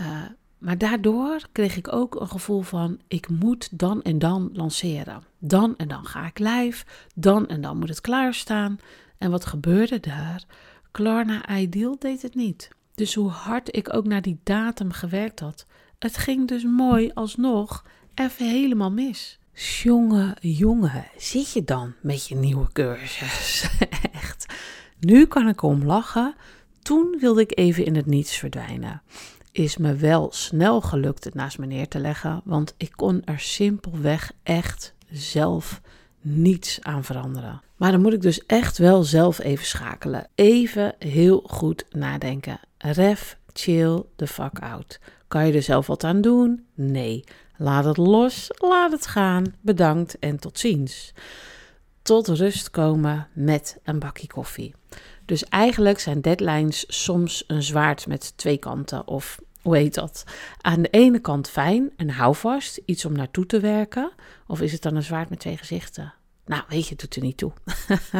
Uh, 0.00 0.22
maar 0.58 0.78
daardoor 0.78 1.40
kreeg 1.52 1.76
ik 1.76 1.92
ook 1.92 2.20
een 2.20 2.28
gevoel 2.28 2.60
van: 2.60 3.00
ik 3.08 3.28
moet 3.28 3.78
dan 3.78 4.02
en 4.02 4.18
dan 4.18 4.50
lanceren. 4.52 5.22
Dan 5.38 5.76
en 5.76 5.88
dan 5.88 6.04
ga 6.04 6.26
ik 6.26 6.38
live. 6.38 6.84
Dan 7.14 7.46
en 7.46 7.60
dan 7.60 7.78
moet 7.78 7.88
het 7.88 8.00
klaarstaan. 8.00 8.78
En 9.18 9.30
wat 9.30 9.46
gebeurde 9.46 10.00
daar? 10.00 10.44
Klarna 10.90 11.58
Ideal 11.58 11.96
deed 11.98 12.22
het 12.22 12.34
niet. 12.34 12.68
Dus 12.94 13.14
hoe 13.14 13.30
hard 13.30 13.76
ik 13.76 13.94
ook 13.94 14.06
naar 14.06 14.22
die 14.22 14.40
datum 14.42 14.92
gewerkt 14.92 15.40
had, 15.40 15.66
het 15.98 16.16
ging 16.16 16.48
dus 16.48 16.64
mooi 16.64 17.10
alsnog 17.14 17.84
even 18.14 18.48
helemaal 18.48 18.90
mis. 18.90 19.38
Jongen, 19.82 20.36
jongen, 20.40 21.06
zit 21.16 21.52
je 21.52 21.64
dan 21.64 21.94
met 22.02 22.28
je 22.28 22.34
nieuwe 22.34 22.72
cursus? 22.72 23.68
Echt. 24.12 24.46
Nu 25.00 25.26
kan 25.26 25.48
ik 25.48 25.62
om 25.62 25.84
lachen. 25.84 26.34
Toen 26.82 27.16
wilde 27.20 27.40
ik 27.40 27.58
even 27.58 27.84
in 27.84 27.96
het 27.96 28.06
niets 28.06 28.36
verdwijnen 28.36 29.02
is 29.58 29.76
me 29.76 29.94
wel 29.94 30.28
snel 30.32 30.80
gelukt 30.80 31.24
het 31.24 31.34
naast 31.34 31.58
me 31.58 31.66
neer 31.66 31.88
te 31.88 31.98
leggen, 31.98 32.40
want 32.44 32.74
ik 32.76 32.92
kon 32.96 33.22
er 33.24 33.40
simpelweg 33.40 34.32
echt 34.42 34.94
zelf 35.10 35.80
niets 36.20 36.78
aan 36.82 37.04
veranderen. 37.04 37.62
Maar 37.76 37.92
dan 37.92 38.00
moet 38.00 38.12
ik 38.12 38.22
dus 38.22 38.46
echt 38.46 38.78
wel 38.78 39.02
zelf 39.02 39.38
even 39.38 39.66
schakelen. 39.66 40.28
Even 40.34 40.94
heel 40.98 41.42
goed 41.46 41.84
nadenken. 41.90 42.60
Ref, 42.78 43.38
chill 43.52 44.02
the 44.16 44.26
fuck 44.26 44.58
out. 44.58 45.00
Kan 45.28 45.46
je 45.46 45.52
er 45.52 45.62
zelf 45.62 45.86
wat 45.86 46.04
aan 46.04 46.20
doen? 46.20 46.66
Nee. 46.74 47.24
Laat 47.56 47.84
het 47.84 47.96
los, 47.96 48.50
laat 48.54 48.92
het 48.92 49.06
gaan. 49.06 49.54
Bedankt 49.60 50.18
en 50.18 50.38
tot 50.38 50.58
ziens. 50.58 51.12
Tot 52.02 52.28
rust 52.28 52.70
komen 52.70 53.28
met 53.32 53.78
een 53.84 53.98
bakje 53.98 54.26
koffie. 54.26 54.74
Dus 55.24 55.44
eigenlijk 55.44 55.98
zijn 55.98 56.20
deadlines 56.20 56.84
soms 57.04 57.44
een 57.46 57.62
zwaard 57.62 58.06
met 58.06 58.36
twee 58.36 58.58
kanten 58.58 59.06
of 59.06 59.38
hoe 59.62 59.76
heet 59.76 59.94
dat? 59.94 60.24
Aan 60.60 60.82
de 60.82 60.90
ene 60.90 61.18
kant 61.18 61.50
fijn 61.50 61.90
en 61.96 62.10
houvast, 62.10 62.80
iets 62.84 63.04
om 63.04 63.12
naartoe 63.12 63.46
te 63.46 63.60
werken. 63.60 64.10
Of 64.46 64.60
is 64.60 64.72
het 64.72 64.82
dan 64.82 64.96
een 64.96 65.02
zwaard 65.02 65.30
met 65.30 65.38
twee 65.38 65.56
gezichten? 65.56 66.14
Nou, 66.48 66.62
weet 66.68 66.84
je, 66.84 66.90
het 66.90 67.00
doet 67.00 67.16
er 67.16 67.22
niet 67.22 67.36
toe. 67.36 67.52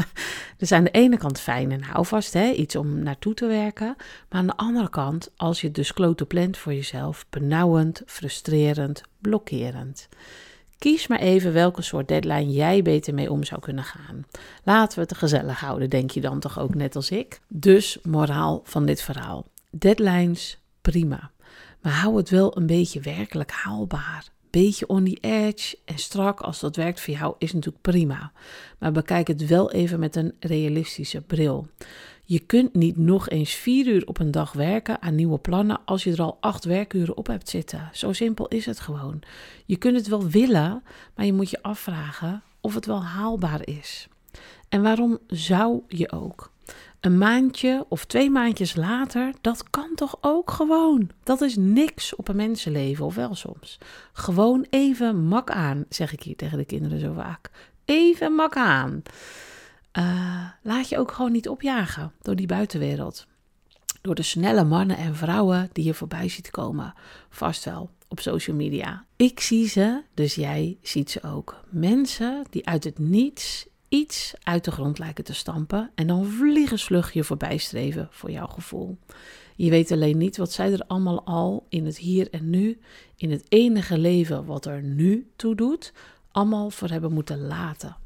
dus 0.59 0.73
aan 0.73 0.85
de 0.85 0.91
ene 0.91 1.17
kant 1.17 1.41
fijn 1.41 1.73
en 1.73 1.83
houvast, 1.83 2.33
hè, 2.33 2.51
iets 2.51 2.77
om 2.77 2.99
naartoe 2.99 3.35
te 3.35 3.47
werken. 3.47 3.95
Maar 4.29 4.41
aan 4.41 4.47
de 4.47 4.57
andere 4.57 4.91
kant, 4.91 5.31
als 5.37 5.61
je 5.61 5.71
dus 5.71 5.93
klote 5.93 6.27
plant 6.27 6.59
voor 6.59 6.75
jezelf, 6.75 7.27
benauwend, 7.31 8.03
frustrerend, 8.07 9.03
blokkerend. 9.19 10.09
Kies 10.79 11.07
maar 11.07 11.19
even 11.19 11.53
welke 11.53 11.83
soort 11.83 12.09
deadline 12.09 12.53
jij 12.53 12.83
beter 12.83 13.15
mee 13.15 13.31
om 13.31 13.45
zou 13.45 13.61
kunnen 13.61 13.85
gaan. 13.85 14.27
Laten 14.65 14.99
we 14.99 15.05
het 15.05 15.17
gezellig 15.17 15.61
houden, 15.61 15.91
denk 15.91 16.11
je 16.11 16.21
dan 16.21 16.41
toch 16.41 16.59
ook 16.59 16.75
net 16.75 16.97
als 16.97 17.11
ik? 17.11 17.41
Dus 17.49 17.99
moraal 18.03 18.61
van 18.65 18.87
dit 18.87 19.03
verhaal. 19.03 19.47
Deadlines 19.71 20.59
prima. 20.91 21.31
Maar 21.81 21.93
hou 21.93 22.17
het 22.17 22.31
wel 22.31 22.57
een 22.57 22.67
beetje 22.67 23.01
werkelijk 23.01 23.51
haalbaar. 23.51 24.29
Beetje 24.51 24.87
on 24.87 25.05
the 25.05 25.19
edge 25.21 25.77
en 25.85 25.99
strak 25.99 26.41
als 26.41 26.61
dat 26.61 26.77
werkt 26.77 27.01
voor 27.01 27.15
jou 27.15 27.35
is 27.39 27.53
natuurlijk 27.53 27.83
prima. 27.83 28.33
Maar 28.79 28.93
bekijk 28.93 29.27
het 29.29 29.47
wel 29.47 29.73
even 29.73 29.99
met 29.99 30.17
een 30.17 30.35
realistische 30.41 31.21
bril. 31.21 31.69
Je 32.25 32.39
kunt 32.39 32.75
niet 32.75 32.97
nog 32.97 33.29
eens 33.29 33.53
vier 33.53 33.87
uur 33.87 34.07
op 34.07 34.19
een 34.19 34.31
dag 34.31 34.53
werken 34.53 35.03
aan 35.03 35.15
nieuwe 35.15 35.39
plannen 35.39 35.81
als 35.85 36.05
je 36.05 36.13
er 36.13 36.23
al 36.23 36.37
acht 36.41 36.65
werkuren 36.65 37.17
op 37.17 37.27
hebt 37.27 37.49
zitten. 37.49 37.89
Zo 37.93 38.13
simpel 38.13 38.49
is 38.49 38.67
het 38.67 38.81
gewoon. 38.81 39.21
Je 39.67 39.77
kunt 39.77 39.97
het 39.97 40.09
wel 40.09 40.29
willen, 40.29 40.83
maar 41.15 41.27
je 41.27 41.33
moet 41.33 41.51
je 41.51 41.63
afvragen 41.63 42.43
of 42.61 42.75
het 42.75 42.87
wel 42.87 43.05
haalbaar 43.05 43.67
is. 43.67 44.09
En 44.69 44.83
waarom 44.83 45.19
zou 45.27 45.83
je 45.89 46.13
ook? 46.13 46.53
Een 47.01 47.19
maandje 47.19 47.87
of 47.89 48.05
twee 48.05 48.31
maandjes 48.31 48.77
later, 48.77 49.35
dat 49.41 49.71
kan 49.71 49.91
toch 49.95 50.19
ook 50.21 50.51
gewoon? 50.51 51.11
Dat 51.23 51.41
is 51.41 51.57
niks 51.57 52.17
op 52.17 52.29
een 52.29 52.37
mensenleven, 52.37 53.05
of 53.05 53.15
wel 53.15 53.35
soms. 53.35 53.79
Gewoon 54.13 54.67
even 54.71 55.25
mak 55.25 55.51
aan, 55.51 55.85
zeg 55.89 56.13
ik 56.13 56.23
hier 56.23 56.37
tegen 56.37 56.59
de 56.59 56.65
kinderen 56.65 57.01
zo 57.01 57.13
vaak. 57.13 57.51
Even 57.85 58.33
mak 58.33 58.57
aan. 58.57 59.03
Uh, 59.99 60.49
laat 60.63 60.89
je 60.89 60.99
ook 60.99 61.13
gewoon 61.13 61.33
niet 61.33 61.49
opjagen 61.49 62.13
door 62.23 62.37
die 62.37 62.47
buitenwereld. 62.47 63.27
Door 64.01 64.15
de 64.15 64.23
snelle 64.23 64.65
mannen 64.65 64.97
en 64.97 65.17
vrouwen 65.17 65.69
die 65.73 65.85
je 65.85 65.95
voorbij 65.95 66.29
ziet 66.29 66.51
komen. 66.51 66.95
Vast 67.29 67.65
wel 67.65 67.91
op 68.09 68.21
social 68.21 68.57
media. 68.57 69.05
Ik 69.17 69.41
zie 69.41 69.69
ze, 69.69 70.03
dus 70.15 70.35
jij 70.35 70.79
ziet 70.83 71.11
ze 71.11 71.23
ook. 71.23 71.61
Mensen 71.69 72.45
die 72.51 72.67
uit 72.67 72.85
het 72.85 72.99
niets 72.99 73.67
iets 73.89 74.35
uit 74.43 74.65
de 74.65 74.71
grond 74.71 74.99
lijken 74.99 75.25
te 75.25 75.35
stampen 75.35 75.91
en 75.95 76.07
dan 76.07 76.27
vliegensvlug 76.27 77.13
je 77.13 77.25
voorbij 77.25 77.57
streven 77.57 78.09
voor 78.11 78.31
jouw 78.31 78.47
gevoel. 78.47 78.99
Je 79.57 79.71
weet 79.71 79.91
alleen 79.91 80.19
niet 80.19 80.37
wat 80.37 80.53
zij 80.53 80.73
er 80.73 80.85
allemaal 80.87 81.25
al 81.25 81.67
in 81.69 81.87
het 81.87 81.99
hier 81.99 82.31
en 82.31 82.51
nu, 82.51 82.79
in 83.17 83.31
het 83.31 83.45
enige 83.49 83.99
leven 83.99 84.45
wat 84.45 84.67
er 84.67 84.83
nu 84.83 85.31
toe 85.37 85.55
doet, 85.55 85.93
allemaal 86.31 86.71
voor 86.71 86.89
hebben 86.89 87.13
moeten 87.13 87.47
laten. 87.47 87.97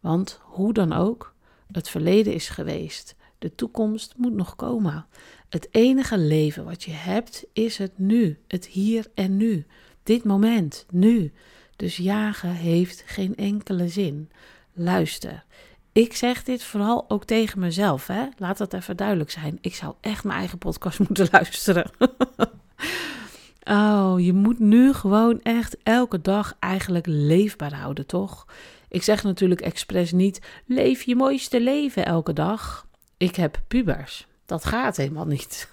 Want 0.00 0.40
hoe 0.42 0.72
dan 0.72 0.92
ook, 0.92 1.34
het 1.72 1.88
verleden 1.88 2.34
is 2.34 2.48
geweest. 2.48 3.16
De 3.38 3.54
toekomst 3.54 4.14
moet 4.16 4.32
nog 4.32 4.56
komen. 4.56 5.06
Het 5.48 5.68
enige 5.70 6.18
leven 6.18 6.64
wat 6.64 6.82
je 6.82 6.90
hebt 6.90 7.46
is 7.52 7.78
het 7.78 7.98
nu, 7.98 8.38
het 8.46 8.66
hier 8.66 9.06
en 9.14 9.36
nu. 9.36 9.66
Dit 10.02 10.24
moment, 10.24 10.86
nu. 10.90 11.32
Dus 11.76 11.96
jagen 11.96 12.52
heeft 12.52 13.02
geen 13.06 13.36
enkele 13.36 13.88
zin. 13.88 14.30
Luister. 14.78 15.44
Ik 15.92 16.16
zeg 16.16 16.42
dit 16.42 16.62
vooral 16.62 17.04
ook 17.08 17.24
tegen 17.24 17.58
mezelf. 17.58 18.06
Hè? 18.06 18.26
Laat 18.36 18.58
dat 18.58 18.72
even 18.72 18.96
duidelijk 18.96 19.30
zijn. 19.30 19.58
Ik 19.60 19.74
zou 19.74 19.94
echt 20.00 20.24
mijn 20.24 20.38
eigen 20.38 20.58
podcast 20.58 20.98
moeten 21.08 21.28
luisteren. 21.30 21.90
oh, 23.78 24.14
je 24.18 24.32
moet 24.32 24.58
nu 24.58 24.92
gewoon 24.92 25.42
echt 25.42 25.76
elke 25.82 26.20
dag 26.20 26.56
eigenlijk 26.58 27.06
leefbaar 27.06 27.74
houden, 27.74 28.06
toch? 28.06 28.46
Ik 28.88 29.02
zeg 29.02 29.22
natuurlijk 29.22 29.60
expres 29.60 30.12
niet: 30.12 30.40
leef 30.66 31.02
je 31.02 31.16
mooiste 31.16 31.60
leven 31.60 32.04
elke 32.06 32.32
dag. 32.32 32.86
Ik 33.16 33.34
heb 33.36 33.60
pubers. 33.68 34.26
Dat 34.46 34.64
gaat 34.64 34.96
helemaal 34.96 35.26
niet. 35.26 35.70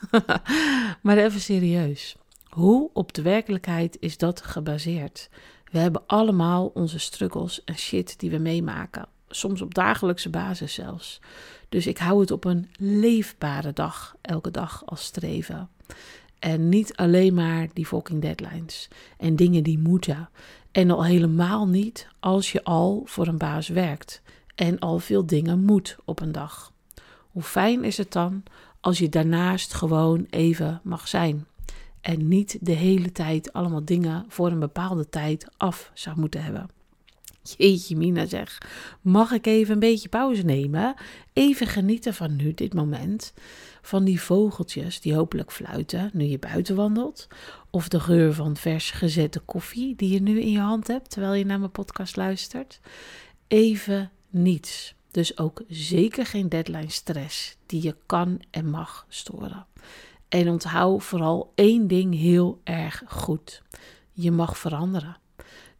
maar 1.01 1.17
even 1.17 1.39
serieus. 1.39 2.15
Hoe 2.49 2.89
op 2.93 3.13
de 3.13 3.21
werkelijkheid 3.21 3.97
is 3.99 4.17
dat 4.17 4.41
gebaseerd? 4.41 5.29
We 5.75 5.81
hebben 5.81 6.03
allemaal 6.05 6.71
onze 6.73 6.99
struggles 6.99 7.63
en 7.63 7.77
shit 7.77 8.19
die 8.19 8.29
we 8.29 8.37
meemaken. 8.37 9.07
Soms 9.29 9.61
op 9.61 9.73
dagelijkse 9.73 10.29
basis 10.29 10.73
zelfs. 10.73 11.19
Dus 11.69 11.87
ik 11.87 11.97
hou 11.97 12.19
het 12.19 12.31
op 12.31 12.45
een 12.45 12.69
leefbare 12.77 13.73
dag, 13.73 14.15
elke 14.21 14.51
dag 14.51 14.83
als 14.85 15.03
streven. 15.03 15.69
En 16.39 16.69
niet 16.69 16.95
alleen 16.95 17.33
maar 17.33 17.67
die 17.73 17.85
fucking 17.85 18.21
deadlines 18.21 18.87
en 19.17 19.35
dingen 19.35 19.63
die 19.63 19.79
moeten. 19.79 20.29
En 20.71 20.91
al 20.91 21.05
helemaal 21.05 21.67
niet 21.67 22.07
als 22.19 22.51
je 22.51 22.63
al 22.63 23.01
voor 23.05 23.27
een 23.27 23.37
baas 23.37 23.67
werkt 23.67 24.21
en 24.55 24.79
al 24.79 24.99
veel 24.99 25.25
dingen 25.25 25.63
moet 25.63 25.97
op 26.05 26.21
een 26.21 26.31
dag. 26.31 26.71
Hoe 27.31 27.43
fijn 27.43 27.83
is 27.83 27.97
het 27.97 28.11
dan 28.11 28.43
als 28.79 28.97
je 28.97 29.09
daarnaast 29.09 29.73
gewoon 29.73 30.25
even 30.29 30.79
mag 30.83 31.07
zijn 31.07 31.45
en 32.05 32.27
niet 32.27 32.57
de 32.61 32.71
hele 32.71 33.11
tijd 33.11 33.53
allemaal 33.53 33.85
dingen 33.85 34.25
voor 34.27 34.47
een 34.51 34.59
bepaalde 34.59 35.09
tijd 35.09 35.47
af 35.57 35.91
zou 35.93 36.19
moeten 36.19 36.43
hebben. 36.43 36.69
Jeetje 37.57 37.95
Mina 37.95 38.25
zeg, 38.25 38.57
mag 39.01 39.31
ik 39.31 39.45
even 39.45 39.73
een 39.73 39.79
beetje 39.79 40.09
pauze 40.09 40.41
nemen? 40.41 40.95
Even 41.33 41.67
genieten 41.67 42.13
van 42.13 42.35
nu, 42.35 42.53
dit 42.53 42.73
moment. 42.73 43.33
Van 43.81 44.03
die 44.03 44.21
vogeltjes 44.21 45.01
die 45.01 45.15
hopelijk 45.15 45.51
fluiten 45.51 46.09
nu 46.13 46.23
je 46.23 46.39
buiten 46.39 46.75
wandelt. 46.75 47.27
Of 47.69 47.87
de 47.87 47.99
geur 47.99 48.33
van 48.33 48.57
vers 48.57 48.91
gezette 48.91 49.39
koffie 49.39 49.95
die 49.95 50.09
je 50.09 50.21
nu 50.21 50.39
in 50.39 50.51
je 50.51 50.59
hand 50.59 50.87
hebt 50.87 51.09
terwijl 51.09 51.33
je 51.33 51.45
naar 51.45 51.59
mijn 51.59 51.71
podcast 51.71 52.15
luistert. 52.15 52.79
Even 53.47 54.11
niets. 54.29 54.95
Dus 55.11 55.37
ook 55.37 55.63
zeker 55.67 56.25
geen 56.25 56.49
deadline 56.49 56.89
stress 56.89 57.57
die 57.65 57.83
je 57.83 57.95
kan 58.05 58.41
en 58.51 58.69
mag 58.69 59.05
storen. 59.09 59.65
En 60.35 60.49
onthoud 60.49 61.03
vooral 61.03 61.51
één 61.55 61.87
ding 61.87 62.13
heel 62.13 62.61
erg 62.63 63.03
goed. 63.07 63.61
Je 64.11 64.31
mag 64.31 64.57
veranderen. 64.57 65.17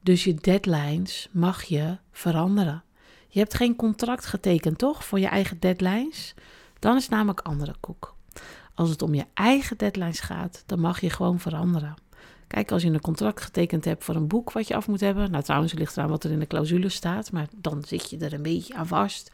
Dus 0.01 0.23
je 0.23 0.33
deadlines 0.33 1.29
mag 1.31 1.63
je 1.63 1.97
veranderen. 2.11 2.83
Je 3.27 3.39
hebt 3.39 3.53
geen 3.53 3.75
contract 3.75 4.25
getekend, 4.25 4.77
toch? 4.77 5.05
Voor 5.05 5.19
je 5.19 5.27
eigen 5.27 5.59
deadlines. 5.59 6.33
Dan 6.79 6.95
is 6.95 7.09
namelijk 7.09 7.39
andere 7.39 7.75
koek. 7.79 8.15
Als 8.75 8.89
het 8.89 9.01
om 9.01 9.13
je 9.13 9.25
eigen 9.33 9.77
deadlines 9.77 10.19
gaat, 10.19 10.63
dan 10.65 10.79
mag 10.79 11.01
je 11.01 11.09
gewoon 11.09 11.39
veranderen. 11.39 11.95
Kijk, 12.47 12.71
als 12.71 12.81
je 12.81 12.89
een 12.89 13.01
contract 13.01 13.41
getekend 13.41 13.85
hebt 13.85 14.03
voor 14.03 14.15
een 14.15 14.27
boek 14.27 14.51
wat 14.51 14.67
je 14.67 14.75
af 14.75 14.87
moet 14.87 14.99
hebben. 14.99 15.31
Nou, 15.31 15.43
trouwens, 15.43 15.71
het 15.71 15.79
ligt 15.79 15.97
eraan 15.97 16.09
wat 16.09 16.23
er 16.23 16.31
in 16.31 16.39
de 16.39 16.47
clausule 16.47 16.89
staat. 16.89 17.31
Maar 17.31 17.47
dan 17.55 17.83
zit 17.83 18.09
je 18.09 18.17
er 18.17 18.33
een 18.33 18.41
beetje 18.41 18.75
aan 18.75 18.87
vast. 18.87 19.31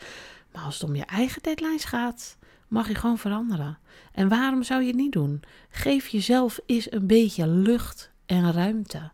Maar 0.51 0.63
als 0.63 0.79
het 0.79 0.89
om 0.89 0.95
je 0.95 1.05
eigen 1.05 1.41
deadlines 1.41 1.85
gaat, 1.85 2.37
mag 2.71 2.87
je 2.87 2.95
gewoon 2.95 3.17
veranderen. 3.17 3.77
En 4.11 4.29
waarom 4.29 4.63
zou 4.63 4.81
je 4.81 4.87
het 4.87 4.95
niet 4.95 5.11
doen? 5.11 5.41
Geef 5.69 6.07
jezelf 6.07 6.59
eens 6.65 6.91
een 6.91 7.07
beetje 7.07 7.47
lucht 7.47 8.11
en 8.25 8.51
ruimte. 8.51 9.11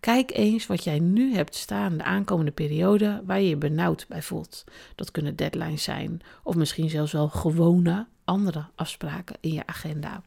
Kijk 0.00 0.30
eens 0.34 0.66
wat 0.66 0.84
jij 0.84 0.98
nu 0.98 1.34
hebt 1.34 1.54
staan 1.54 1.96
de 1.96 2.04
aankomende 2.04 2.50
periode 2.50 3.22
waar 3.24 3.40
je 3.40 3.48
je 3.48 3.56
benauwd 3.56 4.06
bij 4.08 4.22
voelt. 4.22 4.64
Dat 4.94 5.10
kunnen 5.10 5.36
deadlines 5.36 5.82
zijn 5.82 6.20
of 6.42 6.54
misschien 6.54 6.90
zelfs 6.90 7.12
wel 7.12 7.28
gewone 7.28 8.06
andere 8.24 8.64
afspraken 8.74 9.36
in 9.40 9.52
je 9.52 9.66
agenda. 9.66 10.22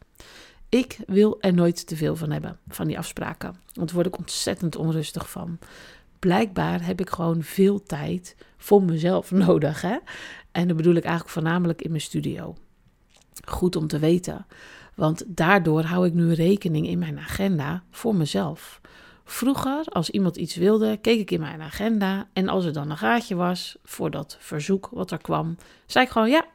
Ik 0.70 0.98
wil 1.08 1.42
er 1.42 1.54
nooit 1.54 1.88
te 1.88 1.96
veel 1.96 2.16
van 2.16 2.32
hebben, 2.32 2.60
van 2.68 2.88
die 2.88 2.98
afspraken. 2.98 3.56
Want 3.74 3.88
daar 3.88 3.96
word 3.96 4.08
ik 4.08 4.18
ontzettend 4.18 4.76
onrustig 4.76 5.30
van. 5.30 5.60
Blijkbaar 6.24 6.86
heb 6.86 7.00
ik 7.00 7.10
gewoon 7.10 7.44
veel 7.44 7.84
tijd 7.84 8.36
voor 8.58 8.84
mezelf 8.84 9.32
nodig. 9.46 9.82
Hè? 9.82 9.98
En 10.52 10.68
dat 10.68 10.78
bedoel 10.78 10.96
ik 10.96 11.04
eigenlijk 11.04 11.34
voornamelijk 11.34 11.82
in 11.82 11.90
mijn 11.90 12.02
studio. 12.02 12.56
Goed 13.46 13.76
om 13.76 13.88
te 13.88 14.00
weten. 14.00 14.46
Want 14.96 15.24
daardoor 15.28 15.82
hou 15.82 16.06
ik 16.06 16.14
nu 16.14 16.34
rekening 16.34 16.88
in 16.88 17.00
mijn 17.00 17.20
agenda 17.20 17.84
voor 17.92 18.16
mezelf. 18.16 18.82
Vroeger, 19.24 19.86
als 19.86 20.10
iemand 20.10 20.36
iets 20.36 20.56
wilde, 20.56 20.98
keek 20.98 21.20
ik 21.20 21.32
in 21.32 21.40
mijn 21.40 21.62
agenda. 21.62 22.28
En 22.34 22.48
als 22.48 22.66
er 22.66 22.74
dan 22.74 22.90
een 22.90 22.98
gaatje 22.98 23.36
was 23.36 23.78
voor 23.84 24.12
dat 24.12 24.38
verzoek 24.40 24.90
wat 24.92 25.12
er 25.12 25.22
kwam, 25.22 25.58
zei 25.86 26.06
ik 26.06 26.12
gewoon 26.12 26.30
ja. 26.30 26.46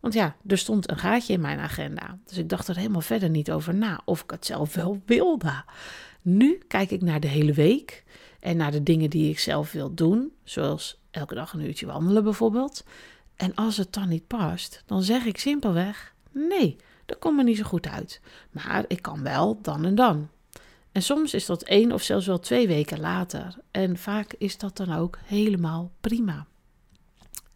Want 0.00 0.14
ja, 0.14 0.36
er 0.46 0.58
stond 0.58 0.90
een 0.90 0.98
gaatje 0.98 1.32
in 1.32 1.40
mijn 1.40 1.58
agenda. 1.58 2.18
Dus 2.24 2.38
ik 2.38 2.48
dacht 2.48 2.68
er 2.68 2.76
helemaal 2.76 3.00
verder 3.00 3.28
niet 3.28 3.50
over 3.50 3.74
na 3.74 4.00
of 4.04 4.22
ik 4.22 4.30
het 4.30 4.46
zelf 4.46 4.74
wel 4.74 5.02
wilde. 5.06 5.64
Nu 6.22 6.58
kijk 6.68 6.90
ik 6.90 7.02
naar 7.02 7.20
de 7.20 7.28
hele 7.28 7.52
week 7.52 8.04
en 8.44 8.56
naar 8.56 8.70
de 8.70 8.82
dingen 8.82 9.10
die 9.10 9.30
ik 9.30 9.38
zelf 9.38 9.72
wil 9.72 9.94
doen, 9.94 10.32
zoals 10.42 11.00
elke 11.10 11.34
dag 11.34 11.52
een 11.52 11.66
uurtje 11.66 11.86
wandelen 11.86 12.24
bijvoorbeeld. 12.24 12.84
En 13.36 13.54
als 13.54 13.76
het 13.76 13.92
dan 13.92 14.08
niet 14.08 14.26
past, 14.26 14.82
dan 14.86 15.02
zeg 15.02 15.24
ik 15.24 15.38
simpelweg: 15.38 16.14
nee, 16.30 16.76
dat 17.06 17.18
komt 17.18 17.36
me 17.36 17.42
niet 17.42 17.56
zo 17.56 17.64
goed 17.64 17.88
uit. 17.88 18.20
Maar 18.50 18.84
ik 18.88 19.02
kan 19.02 19.22
wel 19.22 19.58
dan 19.62 19.84
en 19.84 19.94
dan. 19.94 20.28
En 20.92 21.02
soms 21.02 21.34
is 21.34 21.46
dat 21.46 21.62
één 21.62 21.92
of 21.92 22.02
zelfs 22.02 22.26
wel 22.26 22.38
twee 22.40 22.66
weken 22.66 23.00
later. 23.00 23.56
En 23.70 23.96
vaak 23.98 24.34
is 24.38 24.58
dat 24.58 24.76
dan 24.76 24.94
ook 24.94 25.18
helemaal 25.24 25.92
prima. 26.00 26.46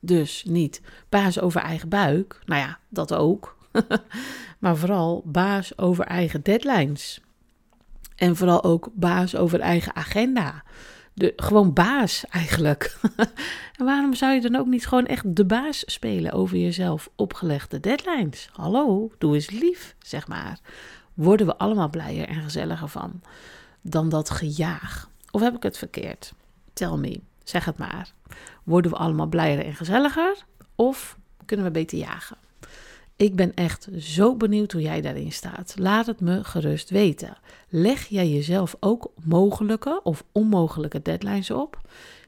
Dus 0.00 0.44
niet 0.44 0.80
baas 1.08 1.40
over 1.40 1.60
eigen 1.60 1.88
buik, 1.88 2.40
nou 2.44 2.60
ja, 2.60 2.78
dat 2.88 3.14
ook. 3.14 3.56
maar 4.58 4.76
vooral 4.76 5.22
baas 5.24 5.78
over 5.78 6.04
eigen 6.04 6.42
deadlines. 6.42 7.20
En 8.18 8.36
vooral 8.36 8.64
ook 8.64 8.88
baas 8.92 9.36
over 9.36 9.60
eigen 9.60 9.96
agenda. 9.96 10.62
De, 11.14 11.32
gewoon 11.36 11.72
baas 11.72 12.24
eigenlijk. 12.30 12.96
en 13.78 13.84
waarom 13.84 14.14
zou 14.14 14.32
je 14.32 14.40
dan 14.40 14.56
ook 14.56 14.66
niet 14.66 14.86
gewoon 14.86 15.06
echt 15.06 15.36
de 15.36 15.44
baas 15.44 15.82
spelen 15.86 16.32
over 16.32 16.56
jezelf 16.56 17.10
opgelegde 17.16 17.80
deadlines? 17.80 18.48
Hallo, 18.52 19.10
doe 19.18 19.34
eens 19.34 19.50
lief, 19.50 19.94
zeg 19.98 20.28
maar 20.28 20.60
worden 21.18 21.46
we 21.46 21.56
allemaal 21.56 21.88
blijer 21.88 22.28
en 22.28 22.42
gezelliger 22.42 22.88
van 22.88 23.20
dan 23.82 24.08
dat 24.08 24.30
gejaag. 24.30 25.10
Of 25.30 25.40
heb 25.40 25.56
ik 25.56 25.62
het 25.62 25.78
verkeerd? 25.78 26.32
Tell 26.72 26.96
me, 26.96 27.20
zeg 27.44 27.64
het 27.64 27.78
maar. 27.78 28.12
Worden 28.64 28.90
we 28.90 28.96
allemaal 28.96 29.26
blijer 29.26 29.64
en 29.64 29.74
gezelliger 29.74 30.44
of 30.74 31.18
kunnen 31.44 31.66
we 31.66 31.72
beter 31.72 31.98
jagen? 31.98 32.36
Ik 33.18 33.36
ben 33.36 33.54
echt 33.54 33.88
zo 33.98 34.36
benieuwd 34.36 34.72
hoe 34.72 34.82
jij 34.82 35.00
daarin 35.00 35.32
staat. 35.32 35.74
Laat 35.78 36.06
het 36.06 36.20
me 36.20 36.44
gerust 36.44 36.90
weten. 36.90 37.36
Leg 37.68 38.06
jij 38.06 38.28
jezelf 38.28 38.76
ook 38.80 39.12
mogelijke 39.24 40.00
of 40.02 40.24
onmogelijke 40.32 41.02
deadlines 41.02 41.50
op? 41.50 41.80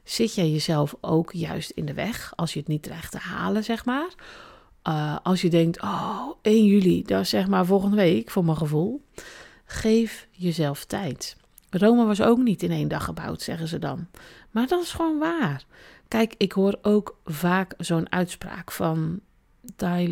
Zit 0.03 0.35
jij 0.35 0.51
jezelf 0.51 0.95
ook 1.01 1.31
juist 1.31 1.69
in 1.69 1.85
de 1.85 1.93
weg 1.93 2.33
als 2.35 2.53
je 2.53 2.59
het 2.59 2.67
niet 2.67 2.83
dreigt 2.83 3.11
te 3.11 3.17
halen, 3.17 3.63
zeg 3.63 3.85
maar? 3.85 4.13
Uh, 4.87 5.17
als 5.23 5.41
je 5.41 5.49
denkt, 5.49 5.81
oh, 5.81 6.27
1 6.41 6.65
juli, 6.65 7.03
dat 7.03 7.21
is 7.21 7.29
zeg 7.29 7.47
maar 7.47 7.65
volgende 7.65 7.95
week 7.95 8.29
voor 8.29 8.45
mijn 8.45 8.57
gevoel. 8.57 9.01
Geef 9.65 10.27
jezelf 10.31 10.85
tijd. 10.85 11.37
Rome 11.69 12.05
was 12.05 12.21
ook 12.21 12.37
niet 12.37 12.63
in 12.63 12.71
één 12.71 12.87
dag 12.87 13.03
gebouwd, 13.03 13.41
zeggen 13.41 13.67
ze 13.67 13.79
dan. 13.79 14.07
Maar 14.49 14.67
dat 14.67 14.83
is 14.83 14.91
gewoon 14.91 15.19
waar. 15.19 15.65
Kijk, 16.07 16.33
ik 16.37 16.51
hoor 16.51 16.79
ook 16.81 17.19
vaak 17.25 17.73
zo'n 17.77 18.11
uitspraak 18.11 18.71
van 18.71 19.19
Dalai 19.75 20.09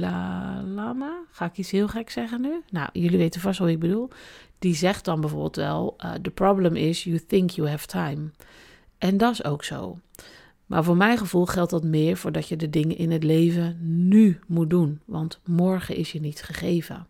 Lama. 0.65 1.23
Ga 1.31 1.45
ik 1.45 1.57
iets 1.57 1.71
heel 1.71 1.87
gek 1.87 2.09
zeggen 2.09 2.41
nu? 2.41 2.61
Nou, 2.69 2.89
jullie 2.93 3.17
weten 3.17 3.41
vast 3.41 3.59
wat 3.59 3.69
ik 3.69 3.79
bedoel. 3.79 4.09
Die 4.59 4.75
zegt 4.75 5.05
dan 5.05 5.21
bijvoorbeeld 5.21 5.55
wel: 5.55 5.95
uh, 6.05 6.13
The 6.13 6.31
problem 6.31 6.75
is 6.75 7.03
you 7.03 7.25
think 7.25 7.49
you 7.49 7.69
have 7.69 7.87
time. 7.87 8.29
En 8.97 9.17
dat 9.17 9.31
is 9.31 9.43
ook 9.43 9.63
zo. 9.63 9.99
Maar 10.65 10.83
voor 10.83 10.97
mijn 10.97 11.17
gevoel 11.17 11.45
geldt 11.45 11.71
dat 11.71 11.83
meer 11.83 12.17
voordat 12.17 12.47
je 12.47 12.55
de 12.55 12.69
dingen 12.69 12.97
in 12.97 13.11
het 13.11 13.23
leven 13.23 13.77
nu 14.07 14.39
moet 14.47 14.69
doen. 14.69 14.99
Want 15.05 15.39
morgen 15.45 15.95
is 15.95 16.11
je 16.11 16.19
niet 16.19 16.41
gegeven. 16.41 17.07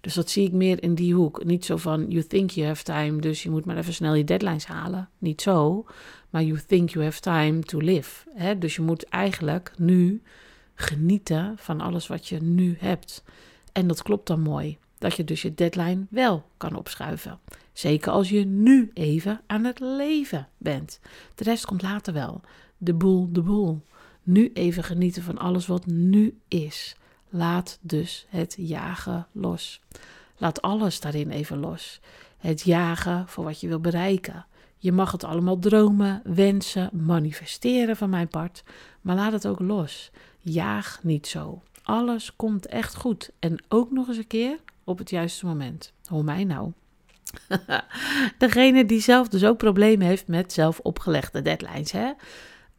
Dus 0.00 0.14
dat 0.14 0.30
zie 0.30 0.46
ik 0.46 0.52
meer 0.52 0.82
in 0.82 0.94
die 0.94 1.14
hoek. 1.14 1.44
Niet 1.44 1.64
zo 1.64 1.76
van 1.76 2.10
you 2.10 2.24
think 2.24 2.50
you 2.50 2.66
have 2.66 2.82
time, 2.82 3.20
dus 3.20 3.42
je 3.42 3.50
moet 3.50 3.64
maar 3.64 3.76
even 3.76 3.94
snel 3.94 4.14
je 4.14 4.24
deadlines 4.24 4.66
halen. 4.66 5.08
Niet 5.18 5.42
zo. 5.42 5.86
Maar 6.30 6.42
you 6.42 6.60
think 6.66 6.90
you 6.90 7.04
have 7.04 7.20
time 7.20 7.60
to 7.60 7.78
live. 7.78 8.28
Hè? 8.34 8.58
Dus 8.58 8.76
je 8.76 8.82
moet 8.82 9.04
eigenlijk 9.04 9.72
nu 9.76 10.22
genieten 10.76 11.54
van 11.56 11.80
alles 11.80 12.06
wat 12.06 12.28
je 12.28 12.40
nu 12.40 12.76
hebt. 12.78 13.22
En 13.72 13.86
dat 13.86 14.02
klopt 14.02 14.26
dan 14.26 14.40
mooi. 14.40 14.78
Dat 14.98 15.16
je 15.16 15.24
dus 15.24 15.42
je 15.42 15.54
deadline 15.54 16.06
wel 16.10 16.48
kan 16.56 16.74
opschuiven. 16.74 17.38
Zeker 17.72 18.12
als 18.12 18.28
je 18.28 18.44
nu 18.44 18.90
even 18.94 19.40
aan 19.46 19.64
het 19.64 19.80
leven 19.80 20.48
bent. 20.58 21.00
De 21.34 21.44
rest 21.44 21.66
komt 21.66 21.82
later 21.82 22.12
wel. 22.12 22.40
De 22.76 22.94
boel, 22.94 23.28
de 23.32 23.42
boel. 23.42 23.82
Nu 24.22 24.50
even 24.52 24.84
genieten 24.84 25.22
van 25.22 25.38
alles 25.38 25.66
wat 25.66 25.86
nu 25.86 26.38
is. 26.48 26.96
Laat 27.28 27.78
dus 27.80 28.26
het 28.28 28.54
jagen 28.58 29.26
los. 29.32 29.80
Laat 30.36 30.62
alles 30.62 31.00
daarin 31.00 31.30
even 31.30 31.58
los. 31.58 32.00
Het 32.38 32.62
jagen 32.62 33.28
voor 33.28 33.44
wat 33.44 33.60
je 33.60 33.68
wil 33.68 33.80
bereiken. 33.80 34.46
Je 34.78 34.92
mag 34.92 35.12
het 35.12 35.24
allemaal 35.24 35.58
dromen, 35.58 36.22
wensen, 36.24 36.90
manifesteren 36.92 37.96
van 37.96 38.10
mijn 38.10 38.28
part, 38.28 38.62
maar 39.00 39.16
laat 39.16 39.32
het 39.32 39.46
ook 39.46 39.60
los. 39.60 40.10
Jaag 40.40 41.00
niet 41.02 41.26
zo. 41.26 41.62
Alles 41.82 42.36
komt 42.36 42.66
echt 42.66 42.96
goed 42.96 43.30
en 43.38 43.64
ook 43.68 43.90
nog 43.90 44.08
eens 44.08 44.16
een 44.16 44.26
keer 44.26 44.58
op 44.84 44.98
het 44.98 45.10
juiste 45.10 45.46
moment. 45.46 45.92
Hoe 46.06 46.22
mij 46.22 46.44
nou? 46.44 46.72
Degene 48.38 48.84
die 48.84 49.00
zelf 49.00 49.28
dus 49.28 49.44
ook 49.44 49.56
problemen 49.56 50.06
heeft 50.06 50.26
met 50.26 50.52
zelf 50.52 50.78
opgelegde 50.78 51.42
deadlines. 51.42 51.92
Hè? 51.92 52.12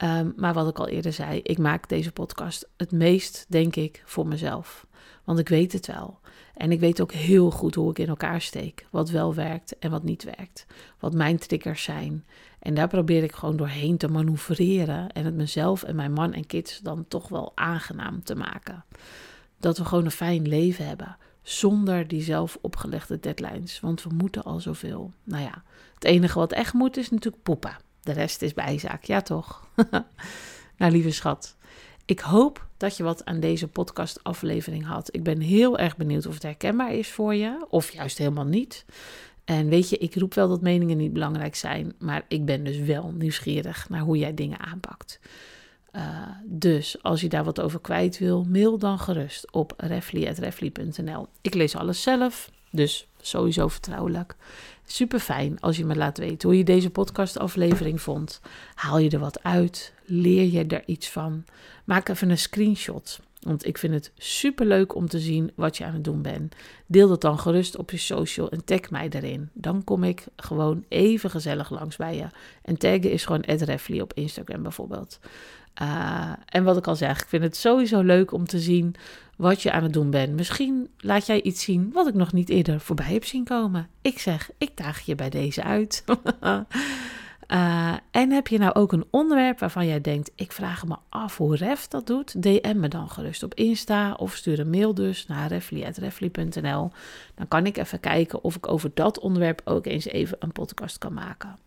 Um, 0.03 0.33
maar 0.35 0.53
wat 0.53 0.69
ik 0.69 0.79
al 0.79 0.87
eerder 0.87 1.13
zei, 1.13 1.39
ik 1.43 1.57
maak 1.57 1.89
deze 1.89 2.11
podcast 2.11 2.69
het 2.77 2.91
meest, 2.91 3.45
denk 3.49 3.75
ik, 3.75 4.01
voor 4.05 4.27
mezelf. 4.27 4.87
Want 5.23 5.39
ik 5.39 5.49
weet 5.49 5.73
het 5.73 5.87
wel. 5.87 6.19
En 6.53 6.71
ik 6.71 6.79
weet 6.79 7.01
ook 7.01 7.11
heel 7.11 7.51
goed 7.51 7.75
hoe 7.75 7.89
ik 7.89 7.99
in 7.99 8.07
elkaar 8.07 8.41
steek. 8.41 8.85
Wat 8.91 9.09
wel 9.09 9.33
werkt 9.33 9.77
en 9.79 9.91
wat 9.91 10.03
niet 10.03 10.23
werkt. 10.23 10.65
Wat 10.99 11.13
mijn 11.13 11.37
triggers 11.37 11.83
zijn. 11.83 12.25
En 12.59 12.73
daar 12.73 12.87
probeer 12.87 13.23
ik 13.23 13.31
gewoon 13.31 13.57
doorheen 13.57 13.97
te 13.97 14.07
manoeuvreren. 14.07 15.11
En 15.11 15.25
het 15.25 15.35
mezelf 15.35 15.83
en 15.83 15.95
mijn 15.95 16.13
man 16.13 16.33
en 16.33 16.45
kids 16.45 16.79
dan 16.79 17.05
toch 17.07 17.29
wel 17.29 17.51
aangenaam 17.55 18.23
te 18.23 18.35
maken. 18.35 18.85
Dat 19.59 19.77
we 19.77 19.85
gewoon 19.85 20.05
een 20.05 20.11
fijn 20.11 20.47
leven 20.47 20.87
hebben. 20.87 21.17
Zonder 21.41 22.07
die 22.07 22.21
zelf 22.21 22.57
opgelegde 22.61 23.19
deadlines. 23.19 23.79
Want 23.79 24.03
we 24.03 24.09
moeten 24.13 24.43
al 24.43 24.59
zoveel. 24.59 25.11
Nou 25.23 25.43
ja, 25.43 25.63
het 25.93 26.03
enige 26.03 26.39
wat 26.39 26.51
echt 26.51 26.73
moet 26.73 26.97
is 26.97 27.09
natuurlijk 27.09 27.43
poepen. 27.43 27.77
De 28.07 28.13
rest 28.13 28.41
is 28.41 28.53
bijzaak, 28.53 29.03
ja 29.03 29.21
toch? 29.21 29.67
nou, 30.77 30.91
lieve 30.91 31.11
schat. 31.11 31.55
Ik 32.05 32.19
hoop 32.19 32.67
dat 32.77 32.97
je 32.97 33.03
wat 33.03 33.25
aan 33.25 33.39
deze 33.39 33.67
podcastaflevering 33.67 34.85
had. 34.85 35.15
Ik 35.15 35.23
ben 35.23 35.39
heel 35.39 35.77
erg 35.77 35.97
benieuwd 35.97 36.25
of 36.25 36.33
het 36.33 36.43
herkenbaar 36.43 36.93
is 36.93 37.07
voor 37.11 37.35
je, 37.35 37.65
of 37.69 37.91
juist 37.91 38.17
helemaal 38.17 38.45
niet. 38.45 38.85
En 39.45 39.69
weet 39.69 39.89
je, 39.89 39.97
ik 39.97 40.15
roep 40.15 40.33
wel 40.33 40.47
dat 40.47 40.61
meningen 40.61 40.97
niet 40.97 41.13
belangrijk 41.13 41.55
zijn, 41.55 41.93
maar 41.99 42.25
ik 42.27 42.45
ben 42.45 42.63
dus 42.63 42.77
wel 42.77 43.11
nieuwsgierig 43.11 43.89
naar 43.89 44.01
hoe 44.01 44.17
jij 44.17 44.33
dingen 44.33 44.59
aanpakt. 44.59 45.19
Uh, 45.91 46.01
dus 46.45 47.03
als 47.03 47.21
je 47.21 47.29
daar 47.29 47.43
wat 47.43 47.61
over 47.61 47.81
kwijt 47.81 48.17
wil, 48.17 48.43
mail 48.43 48.77
dan 48.77 48.99
gerust 48.99 49.51
op 49.51 49.73
refli.refli.nl. 49.77 51.27
Ik 51.41 51.53
lees 51.53 51.75
alles 51.75 52.01
zelf, 52.01 52.51
dus 52.71 53.07
sowieso 53.21 53.67
vertrouwelijk. 53.67 54.35
Super 54.89 55.19
fijn 55.19 55.59
als 55.59 55.77
je 55.77 55.85
me 55.85 55.95
laat 55.95 56.17
weten 56.17 56.49
hoe 56.49 56.57
je 56.57 56.63
deze 56.63 56.89
podcastaflevering 56.89 58.01
vond. 58.01 58.41
Haal 58.73 58.97
je 58.97 59.09
er 59.09 59.19
wat 59.19 59.43
uit? 59.43 59.93
Leer 60.05 60.51
je 60.51 60.65
er 60.65 60.83
iets 60.85 61.09
van? 61.09 61.43
Maak 61.85 62.09
even 62.09 62.29
een 62.29 62.37
screenshot. 62.37 63.19
Want 63.39 63.65
ik 63.65 63.77
vind 63.77 63.93
het 63.93 64.11
super 64.17 64.65
leuk 64.65 64.95
om 64.95 65.07
te 65.07 65.19
zien 65.19 65.51
wat 65.55 65.77
je 65.77 65.85
aan 65.85 65.93
het 65.93 66.03
doen 66.03 66.21
bent. 66.21 66.55
Deel 66.85 67.07
dat 67.07 67.21
dan 67.21 67.39
gerust 67.39 67.77
op 67.77 67.91
je 67.91 67.97
social 67.97 68.49
en 68.49 68.65
tag 68.65 68.89
mij 68.89 69.09
erin. 69.09 69.49
Dan 69.53 69.83
kom 69.83 70.03
ik 70.03 70.25
gewoon 70.35 70.83
even 70.87 71.29
gezellig 71.29 71.69
langs 71.69 71.95
bij 71.95 72.15
je. 72.15 72.27
En 72.61 72.77
taggen 72.77 73.11
is 73.11 73.25
gewoon 73.25 73.43
@refly 73.45 73.99
op 73.99 74.13
Instagram 74.13 74.61
bijvoorbeeld. 74.61 75.19
Uh, 75.81 76.31
en 76.45 76.63
wat 76.63 76.77
ik 76.77 76.87
al 76.87 76.95
zeg, 76.95 77.21
ik 77.21 77.27
vind 77.27 77.43
het 77.43 77.55
sowieso 77.55 78.01
leuk 78.01 78.31
om 78.31 78.45
te 78.45 78.59
zien 78.59 78.95
wat 79.37 79.61
je 79.61 79.71
aan 79.71 79.83
het 79.83 79.93
doen 79.93 80.09
bent. 80.09 80.35
Misschien 80.35 80.89
laat 80.97 81.25
jij 81.25 81.41
iets 81.41 81.63
zien 81.63 81.91
wat 81.93 82.07
ik 82.07 82.13
nog 82.13 82.33
niet 82.33 82.49
eerder 82.49 82.79
voorbij 82.79 83.13
heb 83.13 83.25
zien 83.25 83.43
komen. 83.43 83.87
Ik 84.01 84.19
zeg, 84.19 84.49
ik 84.57 84.77
daag 84.77 85.01
je 85.01 85.15
bij 85.15 85.29
deze 85.29 85.63
uit. 85.63 86.03
Uh, 87.47 87.95
en 88.11 88.31
heb 88.31 88.47
je 88.47 88.57
nou 88.57 88.73
ook 88.73 88.91
een 88.91 89.05
onderwerp 89.09 89.59
waarvan 89.59 89.87
jij 89.87 90.01
denkt: 90.01 90.31
ik 90.35 90.51
vraag 90.51 90.85
me 90.85 90.95
af 91.09 91.37
hoe 91.37 91.55
Ref 91.55 91.87
dat 91.87 92.07
doet? 92.07 92.41
DM 92.41 92.79
me 92.79 92.87
dan 92.87 93.09
gerust 93.09 93.43
op 93.43 93.53
Insta 93.53 94.13
of 94.13 94.35
stuur 94.35 94.59
een 94.59 94.69
mail 94.69 94.93
dus 94.93 95.25
naar 95.25 95.47
refli.refli.nl. 95.47 96.91
Dan 97.35 97.47
kan 97.47 97.65
ik 97.65 97.77
even 97.77 97.99
kijken 97.99 98.43
of 98.43 98.55
ik 98.55 98.67
over 98.67 98.91
dat 98.93 99.19
onderwerp 99.19 99.61
ook 99.63 99.85
eens 99.85 100.05
even 100.05 100.37
een 100.39 100.51
podcast 100.51 100.97
kan 100.97 101.13
maken. 101.13 101.57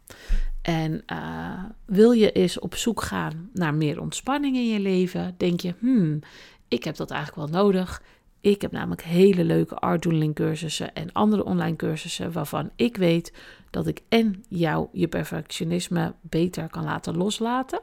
En 0.62 1.02
uh, 1.12 1.64
wil 1.84 2.10
je 2.10 2.32
eens 2.32 2.58
op 2.58 2.74
zoek 2.74 3.02
gaan 3.02 3.50
naar 3.52 3.74
meer 3.74 4.00
ontspanning 4.00 4.56
in 4.56 4.68
je 4.68 4.80
leven? 4.80 5.34
Denk 5.36 5.60
je, 5.60 5.74
hmm, 5.78 6.20
ik 6.70 6.84
heb 6.84 6.96
dat 6.96 7.10
eigenlijk 7.10 7.50
wel 7.50 7.62
nodig. 7.62 8.02
Ik 8.40 8.62
heb 8.62 8.72
namelijk 8.72 9.02
hele 9.02 9.44
leuke 9.44 9.74
art 9.74 10.02
doodling 10.02 10.34
cursussen 10.34 10.94
en 10.94 11.12
andere 11.12 11.44
online 11.44 11.76
cursussen 11.76 12.32
waarvan 12.32 12.70
ik 12.76 12.96
weet 12.96 13.32
dat 13.70 13.86
ik 13.86 14.02
en 14.08 14.44
jou 14.48 14.88
je 14.92 15.08
perfectionisme 15.08 16.14
beter 16.20 16.68
kan 16.68 16.84
laten 16.84 17.16
loslaten. 17.16 17.80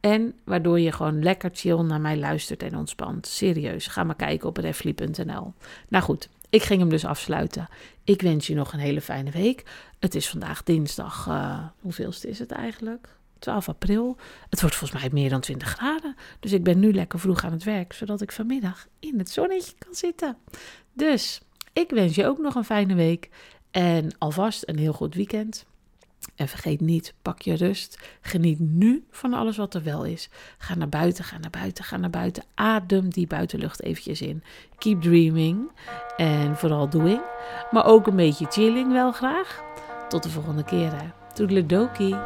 En 0.00 0.34
waardoor 0.44 0.80
je 0.80 0.92
gewoon 0.92 1.22
lekker 1.22 1.50
chill 1.52 1.82
naar 1.82 2.00
mij 2.00 2.18
luistert 2.18 2.62
en 2.62 2.76
ontspant. 2.76 3.26
Serieus, 3.26 3.86
ga 3.86 4.04
maar 4.04 4.16
kijken 4.16 4.48
op 4.48 4.56
refly.nl. 4.56 5.52
Nou 5.88 6.04
goed, 6.04 6.28
ik 6.50 6.62
ging 6.62 6.80
hem 6.80 6.88
dus 6.88 7.04
afsluiten. 7.04 7.68
Ik 8.04 8.22
wens 8.22 8.46
je 8.46 8.54
nog 8.54 8.72
een 8.72 8.78
hele 8.78 9.00
fijne 9.00 9.30
week. 9.30 9.64
Het 9.98 10.14
is 10.14 10.28
vandaag 10.28 10.62
dinsdag, 10.62 11.26
uh, 11.28 11.58
hoeveelste 11.80 12.28
is 12.28 12.38
het 12.38 12.50
eigenlijk? 12.50 13.18
12 13.40 13.68
april. 13.68 14.16
Het 14.48 14.60
wordt 14.60 14.76
volgens 14.76 15.00
mij 15.00 15.10
meer 15.12 15.30
dan 15.30 15.40
20 15.40 15.68
graden. 15.68 16.16
Dus 16.40 16.52
ik 16.52 16.64
ben 16.64 16.78
nu 16.78 16.92
lekker 16.92 17.18
vroeg 17.18 17.44
aan 17.44 17.52
het 17.52 17.64
werk, 17.64 17.92
zodat 17.92 18.20
ik 18.20 18.32
vanmiddag 18.32 18.86
in 18.98 19.18
het 19.18 19.30
zonnetje 19.30 19.72
kan 19.78 19.94
zitten. 19.94 20.36
Dus 20.92 21.40
ik 21.72 21.90
wens 21.90 22.14
je 22.14 22.26
ook 22.26 22.38
nog 22.38 22.54
een 22.54 22.64
fijne 22.64 22.94
week 22.94 23.28
en 23.70 24.18
alvast 24.18 24.62
een 24.66 24.78
heel 24.78 24.92
goed 24.92 25.14
weekend. 25.14 25.64
En 26.34 26.48
vergeet 26.48 26.80
niet, 26.80 27.14
pak 27.22 27.42
je 27.42 27.54
rust. 27.54 27.98
Geniet 28.20 28.58
nu 28.58 29.04
van 29.10 29.34
alles 29.34 29.56
wat 29.56 29.74
er 29.74 29.82
wel 29.82 30.04
is. 30.04 30.28
Ga 30.58 30.74
naar 30.74 30.88
buiten, 30.88 31.24
ga 31.24 31.38
naar 31.38 31.50
buiten, 31.50 31.84
ga 31.84 31.96
naar 31.96 32.10
buiten. 32.10 32.44
Adem 32.54 33.08
die 33.08 33.26
buitenlucht 33.26 33.82
eventjes 33.82 34.22
in. 34.22 34.42
Keep 34.78 35.02
dreaming 35.02 35.70
en 36.16 36.56
vooral 36.56 36.88
doing. 36.88 37.20
Maar 37.70 37.86
ook 37.86 38.06
een 38.06 38.16
beetje 38.16 38.46
chilling 38.46 38.92
wel 38.92 39.12
graag. 39.12 39.62
Tot 40.08 40.22
de 40.22 40.30
volgende 40.30 40.64
keer. 40.64 41.14
Toedeledokie. 41.34 42.16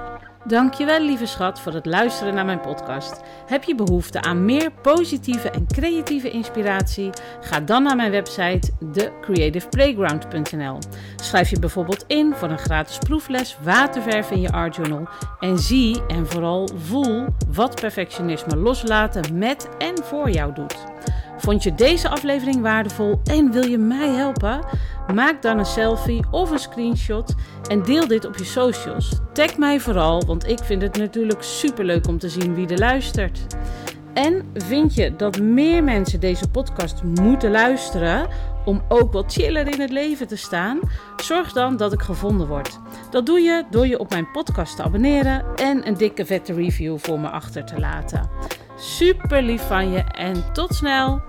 Dankjewel 0.47 1.01
lieve 1.01 1.27
schat 1.27 1.61
voor 1.61 1.73
het 1.73 1.87
luisteren 1.87 2.35
naar 2.35 2.45
mijn 2.45 2.61
podcast. 2.61 3.21
Heb 3.47 3.65
je 3.65 3.75
behoefte 3.75 4.23
aan 4.23 4.45
meer 4.45 4.71
positieve 4.73 5.51
en 5.51 5.67
creatieve 5.67 6.31
inspiratie? 6.31 7.11
Ga 7.41 7.61
dan 7.61 7.83
naar 7.83 7.97
mijn 7.97 8.11
website 8.11 8.71
thecreativeplayground.nl. 8.93 10.79
Schrijf 11.17 11.51
je 11.51 11.59
bijvoorbeeld 11.59 12.05
in 12.07 12.35
voor 12.35 12.51
een 12.51 12.59
gratis 12.59 12.99
proefles 12.99 13.57
waterverf 13.63 14.31
in 14.31 14.41
je 14.41 14.53
art 14.53 14.77
journal 14.77 15.09
en 15.41 15.59
zie 15.59 16.03
en 16.07 16.27
vooral 16.27 16.69
voel 16.77 17.27
wat 17.49 17.81
perfectionisme 17.81 18.57
loslaten 18.57 19.39
met 19.39 19.69
en 19.79 20.05
voor 20.05 20.31
jou 20.31 20.55
doet. 20.55 20.77
Vond 21.45 21.63
je 21.63 21.75
deze 21.75 22.09
aflevering 22.09 22.61
waardevol 22.61 23.21
en 23.25 23.53
wil 23.53 23.67
je 23.67 23.79
mij 23.79 24.09
helpen? 24.09 24.61
Maak 25.15 25.43
dan 25.43 25.59
een 25.59 25.67
selfie 25.67 26.25
of 26.31 26.51
een 26.51 26.59
screenshot 26.59 27.35
en 27.69 27.83
deel 27.83 28.07
dit 28.07 28.25
op 28.25 28.37
je 28.37 28.45
socials. 28.45 29.21
Tag 29.33 29.57
mij 29.57 29.81
vooral, 29.81 30.25
want 30.27 30.49
ik 30.49 30.59
vind 30.59 30.83
het 30.83 30.97
natuurlijk 30.97 31.43
superleuk 31.43 32.09
om 32.09 32.19
te 32.19 32.29
zien 32.29 32.55
wie 32.55 32.69
er 32.69 32.79
luistert. 32.79 33.47
En 34.15 34.43
vind 34.55 34.95
je 34.95 35.17
dat 35.17 35.41
meer 35.41 35.85
mensen 35.85 36.21
deze 36.21 36.49
podcast 36.49 37.03
moeten 37.03 37.51
luisteren 37.51 38.29
om 38.65 38.83
ook 38.89 39.13
wat 39.13 39.33
chiller 39.33 39.73
in 39.73 39.81
het 39.81 39.91
leven 39.91 40.27
te 40.27 40.37
staan? 40.37 40.81
Zorg 41.17 41.53
dan 41.53 41.77
dat 41.77 41.93
ik 41.93 42.03
gevonden 42.03 42.47
word. 42.47 42.79
Dat 43.11 43.27
doe 43.27 43.41
je 43.41 43.65
door 43.71 43.87
je 43.87 43.99
op 43.99 44.11
mijn 44.11 44.31
podcast 44.31 44.77
te 44.77 44.83
abonneren 44.83 45.45
en 45.57 45.87
een 45.87 45.97
dikke 45.97 46.27
vette 46.27 46.55
review 46.55 46.99
voor 46.99 47.21
me 47.21 47.29
achter 47.29 47.65
te 47.65 47.81
laten. 47.81 48.31
Super 48.77 49.43
lief 49.43 49.67
van 49.67 49.91
je 49.91 49.99
en 49.99 50.53
tot 50.53 50.75
snel! 50.75 51.23